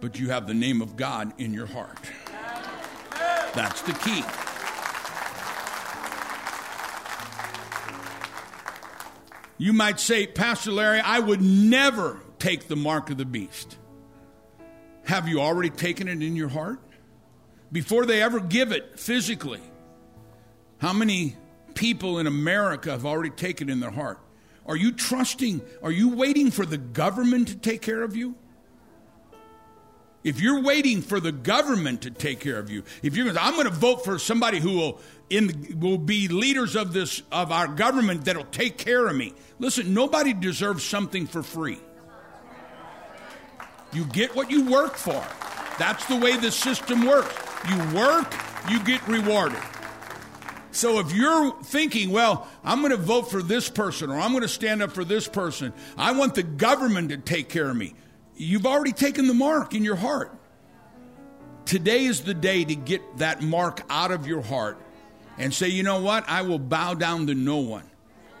[0.00, 1.98] but you have the name of God in your heart.
[3.54, 4.22] That's the key.
[9.58, 13.76] You might say, Pastor Larry, I would never take the mark of the beast.
[15.04, 16.80] Have you already taken it in your heart?
[17.70, 19.60] Before they ever give it physically,
[20.78, 21.36] how many
[21.74, 24.18] people in America have already taken in their heart?
[24.66, 25.60] Are you trusting?
[25.82, 28.36] Are you waiting for the government to take care of you?
[30.24, 33.66] If you're waiting for the government to take care of you, if you're, I'm going
[33.66, 35.00] to vote for somebody who will
[35.30, 39.32] in will be leaders of this of our government that'll take care of me.
[39.58, 41.78] Listen, nobody deserves something for free.
[43.92, 45.24] You get what you work for.
[45.78, 47.34] That's the way the system works.
[47.68, 48.32] You work,
[48.70, 49.58] you get rewarded.
[50.72, 54.42] So if you're thinking, well, I'm going to vote for this person or I'm going
[54.42, 57.94] to stand up for this person, I want the government to take care of me.
[58.34, 60.36] You've already taken the mark in your heart.
[61.66, 64.78] Today is the day to get that mark out of your heart
[65.38, 66.28] and say, you know what?
[66.28, 67.84] I will bow down to no one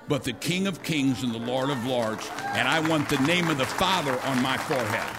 [0.08, 3.48] but the King of Kings and the Lord of Lords, and I want the name
[3.48, 5.16] of the Father on my forehead.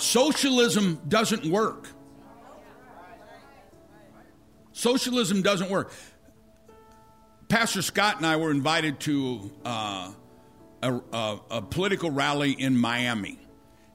[0.00, 1.88] Socialism doesn't work.
[4.78, 5.90] Socialism doesn't work.
[7.48, 10.12] Pastor Scott and I were invited to uh,
[10.80, 13.40] a, a, a, political rally in Miami.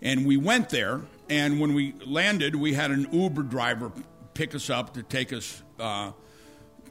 [0.01, 0.99] And we went there,
[1.29, 3.93] and when we landed, we had an Uber driver
[4.33, 6.11] pick us up to take us uh,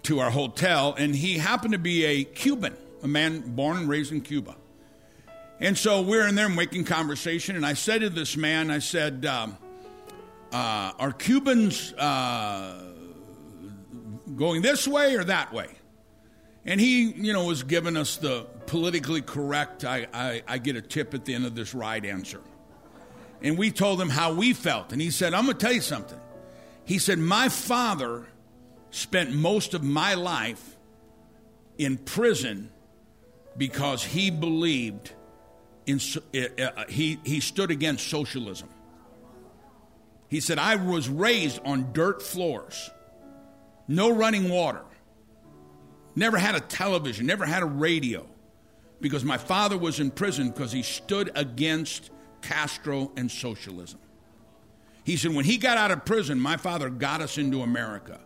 [0.05, 4.11] to our hotel, and he happened to be a Cuban, a man born and raised
[4.11, 4.57] in Cuba.
[5.61, 9.27] And so we're in there making conversation, and I said to this man, I said,
[9.27, 9.59] um,
[10.51, 12.92] uh, Are Cubans uh,
[14.37, 15.69] going this way or that way.
[16.65, 20.83] And he, you know, was giving us the politically correct, I, I, I get a
[20.83, 22.41] tip at the end of this ride answer.
[23.43, 24.93] And we told him how we felt.
[24.93, 26.21] And he said, I'm going to tell you something.
[26.85, 28.27] He said, My father
[28.91, 30.77] spent most of my life
[31.79, 32.71] in prison
[33.57, 35.13] because he believed
[35.87, 36.01] in,
[36.35, 38.69] uh, uh, he, he stood against socialism.
[40.29, 42.91] He said, I was raised on dirt floors
[43.89, 44.83] no running water,
[46.15, 48.27] never had a television, never had a radio,
[49.01, 52.11] because my father was in prison because he stood against
[52.41, 53.99] Castro and socialism.
[55.05, 58.21] He said, when he got out of prison, my father got us into America.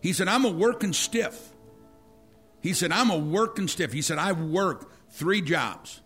[0.00, 1.52] He said, I'm a working stiff.
[2.60, 3.92] He said, I'm a working stiff.
[3.92, 6.00] He said, I work three jobs,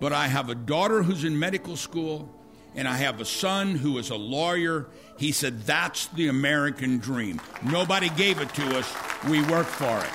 [0.00, 2.28] but I have a daughter who's in medical school,
[2.74, 4.86] and I have a son who is a lawyer.
[5.16, 7.40] He said, That's the American dream.
[7.62, 8.92] Nobody gave it to us,
[9.28, 10.10] we worked for it.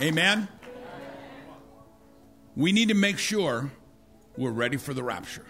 [0.00, 0.48] Amen?
[2.54, 3.70] We need to make sure
[4.36, 5.44] we're ready for the rapture.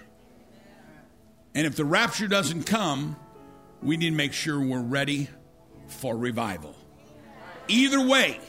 [1.55, 3.16] And if the rapture doesn't come,
[3.83, 5.29] we need to make sure we're ready
[5.89, 6.75] for revival.
[7.69, 8.41] Either way,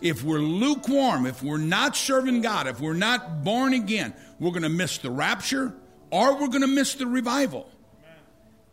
[0.00, 4.62] if we're lukewarm, if we're not serving God, if we're not born again, we're going
[4.62, 5.74] to miss the rapture
[6.10, 7.68] or we're going to miss the revival.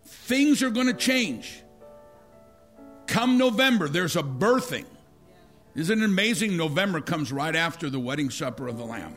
[0.05, 1.61] Things are going to change.
[3.07, 4.85] Come November, there's a birthing.
[5.75, 6.55] Isn't it amazing?
[6.55, 9.15] November comes right after the wedding supper of the Lamb.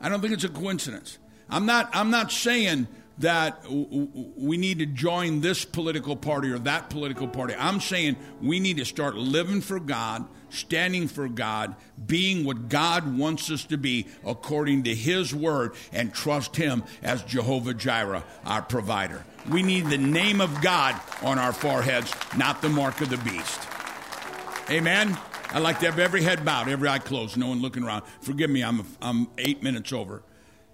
[0.00, 1.18] I don't think it's a coincidence.
[1.50, 2.88] I'm not, I'm not saying
[3.18, 7.54] that we need to join this political party or that political party.
[7.56, 11.74] I'm saying we need to start living for God, standing for God,
[12.06, 17.22] being what God wants us to be according to His word, and trust Him as
[17.22, 19.24] Jehovah Jireh, our provider.
[19.50, 23.60] We need the name of God on our foreheads, not the mark of the beast.
[24.70, 25.18] Amen.
[25.50, 28.04] I'd like to have every head bowed, every eye closed, no one looking around.
[28.22, 30.22] Forgive me, I'm, I'm eight minutes over.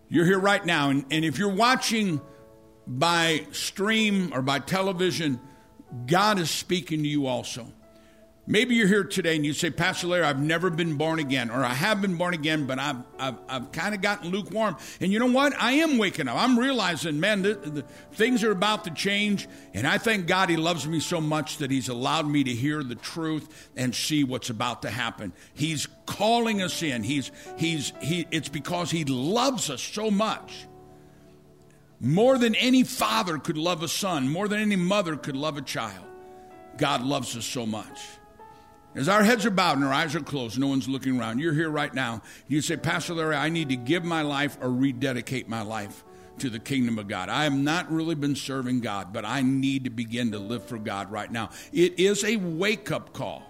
[0.08, 2.20] You're here right now, and, and if you're watching
[2.86, 5.40] by stream or by television,
[6.06, 7.66] God is speaking to you also.
[8.46, 11.64] Maybe you're here today and you say, Pastor Larry, I've never been born again, or
[11.64, 14.76] I have been born again, but I've, I've, I've kind of gotten lukewarm.
[15.00, 15.52] And you know what?
[15.60, 16.36] I am waking up.
[16.36, 19.46] I'm realizing, man, the, the, things are about to change.
[19.74, 22.82] And I thank God He loves me so much that He's allowed me to hear
[22.82, 25.32] the truth and see what's about to happen.
[25.54, 27.04] He's calling us in.
[27.04, 30.66] He's, he's, he, it's because He loves us so much.
[32.00, 35.62] More than any father could love a son, more than any mother could love a
[35.62, 36.06] child.
[36.78, 38.00] God loves us so much.
[38.94, 41.38] As our heads are bowed and our eyes are closed, no one's looking around.
[41.38, 42.22] You're here right now.
[42.48, 46.04] You say, Pastor Larry, I need to give my life or rededicate my life
[46.38, 47.28] to the kingdom of God.
[47.28, 50.78] I have not really been serving God, but I need to begin to live for
[50.78, 51.50] God right now.
[51.72, 53.49] It is a wake up call.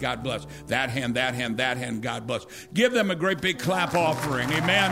[0.01, 0.45] God bless.
[0.67, 2.45] That hand, that hand, that hand, God bless.
[2.73, 4.49] Give them a great big clap offering.
[4.51, 4.91] Amen.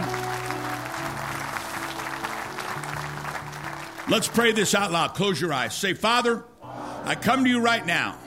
[4.10, 5.14] Let's pray this out loud.
[5.14, 5.76] Close your eyes.
[5.76, 6.44] Say, Father,
[7.04, 8.18] I come to you right now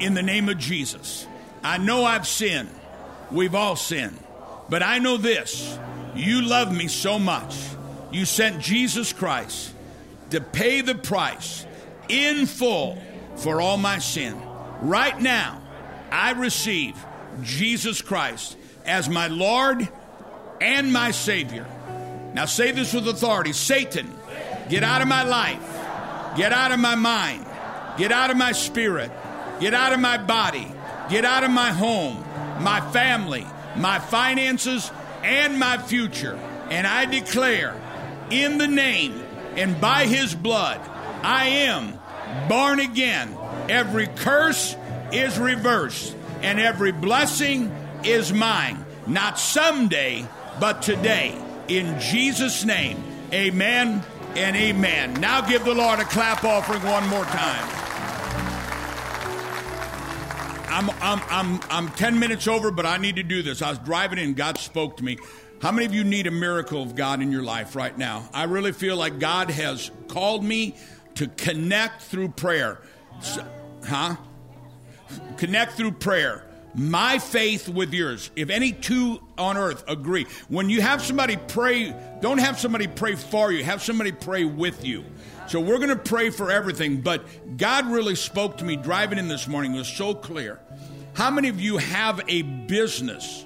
[0.00, 1.26] in the name of Jesus.
[1.62, 2.68] I know I've sinned.
[3.30, 4.18] We've all sinned.
[4.68, 5.78] But I know this
[6.14, 7.56] you love me so much.
[8.12, 9.72] You sent Jesus Christ
[10.30, 11.66] to pay the price
[12.08, 12.98] in full
[13.36, 14.40] for all my sin.
[14.80, 15.62] Right now,
[16.14, 16.94] I receive
[17.42, 19.88] Jesus Christ as my Lord
[20.60, 21.66] and my Savior.
[22.34, 24.14] Now say this with authority Satan,
[24.68, 27.44] get out of my life, get out of my mind,
[27.98, 29.10] get out of my spirit,
[29.58, 30.72] get out of my body,
[31.10, 32.24] get out of my home,
[32.62, 33.44] my family,
[33.76, 34.92] my finances,
[35.24, 36.36] and my future.
[36.70, 37.74] And I declare
[38.30, 39.20] in the name
[39.56, 40.80] and by his blood,
[41.24, 41.98] I am
[42.48, 43.36] born again.
[43.68, 44.76] Every curse,
[45.14, 47.70] is reversed, and every blessing
[48.04, 48.84] is mine.
[49.06, 50.26] Not someday,
[50.60, 51.40] but today.
[51.68, 54.02] In Jesus' name, amen
[54.36, 55.14] and amen.
[55.14, 57.84] Now give the Lord a clap offering one more time.
[60.68, 63.62] I'm, I'm, I'm, I'm 10 minutes over, but I need to do this.
[63.62, 65.18] I was driving in, God spoke to me.
[65.62, 68.28] How many of you need a miracle of God in your life right now?
[68.34, 70.74] I really feel like God has called me
[71.14, 72.80] to connect through prayer.
[73.20, 73.46] So,
[73.86, 74.16] huh?
[75.36, 76.44] Connect through prayer.
[76.74, 78.30] My faith with yours.
[78.34, 83.14] If any two on earth agree, when you have somebody pray, don't have somebody pray
[83.14, 85.04] for you, have somebody pray with you.
[85.46, 87.24] So we're going to pray for everything, but
[87.56, 89.74] God really spoke to me driving in this morning.
[89.74, 90.58] It was so clear.
[91.12, 93.44] How many of you have a business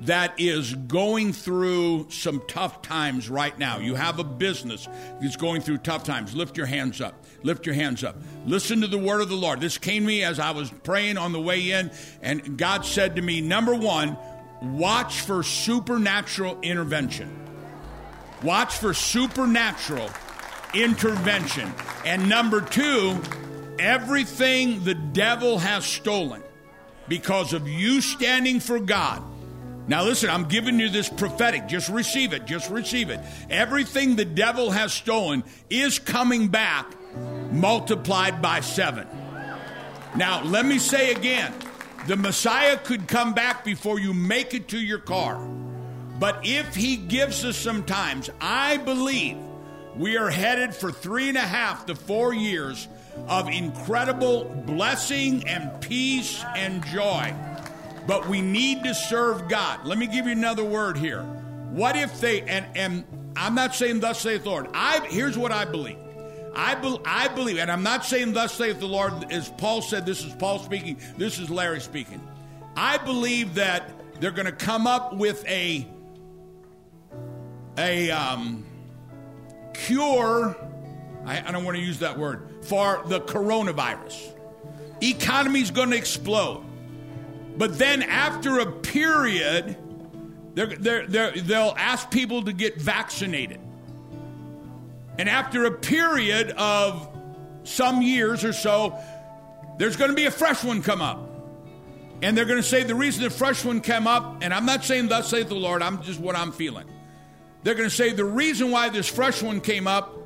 [0.00, 3.78] that is going through some tough times right now.
[3.78, 4.88] You have a business
[5.20, 6.34] that's going through tough times.
[6.34, 7.24] Lift your hands up.
[7.42, 8.16] Lift your hands up.
[8.46, 9.60] Listen to the word of the Lord.
[9.60, 11.90] This came to me as I was praying on the way in,
[12.22, 14.16] and God said to me, number one,
[14.60, 17.34] watch for supernatural intervention.
[18.42, 20.10] Watch for supernatural
[20.74, 21.72] intervention.
[22.04, 23.20] And number two,
[23.78, 26.42] everything the devil has stolen
[27.08, 29.22] because of you standing for God.
[29.88, 31.66] Now, listen, I'm giving you this prophetic.
[31.66, 32.44] Just receive it.
[32.44, 33.20] Just receive it.
[33.48, 36.92] Everything the devil has stolen is coming back
[37.50, 39.06] multiplied by seven.
[40.16, 41.52] Now, let me say again
[42.06, 45.36] the Messiah could come back before you make it to your car.
[46.18, 49.36] But if he gives us some times, I believe
[49.94, 52.88] we are headed for three and a half to four years
[53.28, 57.34] of incredible blessing and peace and joy.
[58.06, 59.84] But we need to serve God.
[59.84, 61.22] Let me give you another word here.
[61.70, 63.04] What if they and and
[63.36, 64.68] I'm not saying thus saith the Lord.
[64.72, 65.98] I here's what I believe.
[66.58, 70.04] I, be, I believe, and I'm not saying thus saith the Lord, as Paul said,
[70.04, 72.20] this is Paul speaking, this is Larry speaking.
[72.76, 73.88] I believe that
[74.20, 75.86] they're going to come up with a
[77.78, 78.66] a um,
[79.72, 80.56] cure,
[81.24, 84.34] I, I don't want to use that word, for the coronavirus.
[85.00, 86.64] Economy's going to explode.
[87.56, 89.76] But then after a period,
[90.54, 93.60] they're, they're, they're, they'll ask people to get vaccinated.
[95.18, 97.08] And after a period of
[97.64, 98.96] some years or so,
[99.78, 101.28] there's going to be a fresh one come up.
[102.22, 104.84] And they're going to say the reason the fresh one came up, and I'm not
[104.84, 106.88] saying thus saith the Lord, I'm just what I'm feeling.
[107.62, 110.16] They're going to say the reason why this fresh one came up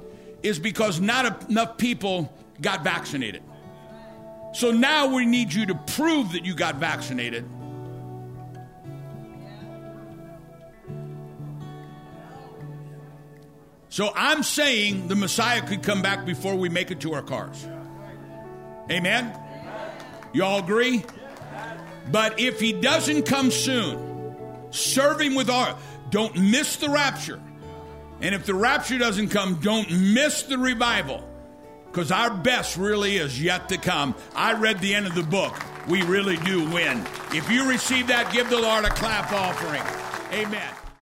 [0.42, 3.42] is because not enough people got vaccinated.
[4.54, 7.44] So now we need you to prove that you got vaccinated.
[13.92, 17.68] So I'm saying the Messiah could come back before we make it to our cars.
[18.90, 19.38] Amen?
[20.32, 21.04] You all agree?
[22.10, 24.34] But if he doesn't come soon,
[24.70, 25.76] serve him with our
[26.08, 27.38] don't miss the rapture.
[28.22, 31.22] And if the rapture doesn't come, don't miss the revival.
[31.84, 34.14] Because our best really is yet to come.
[34.34, 35.54] I read the end of the book.
[35.86, 37.04] We really do win.
[37.32, 39.82] If you receive that, give the Lord a clap offering.
[40.32, 40.81] Amen.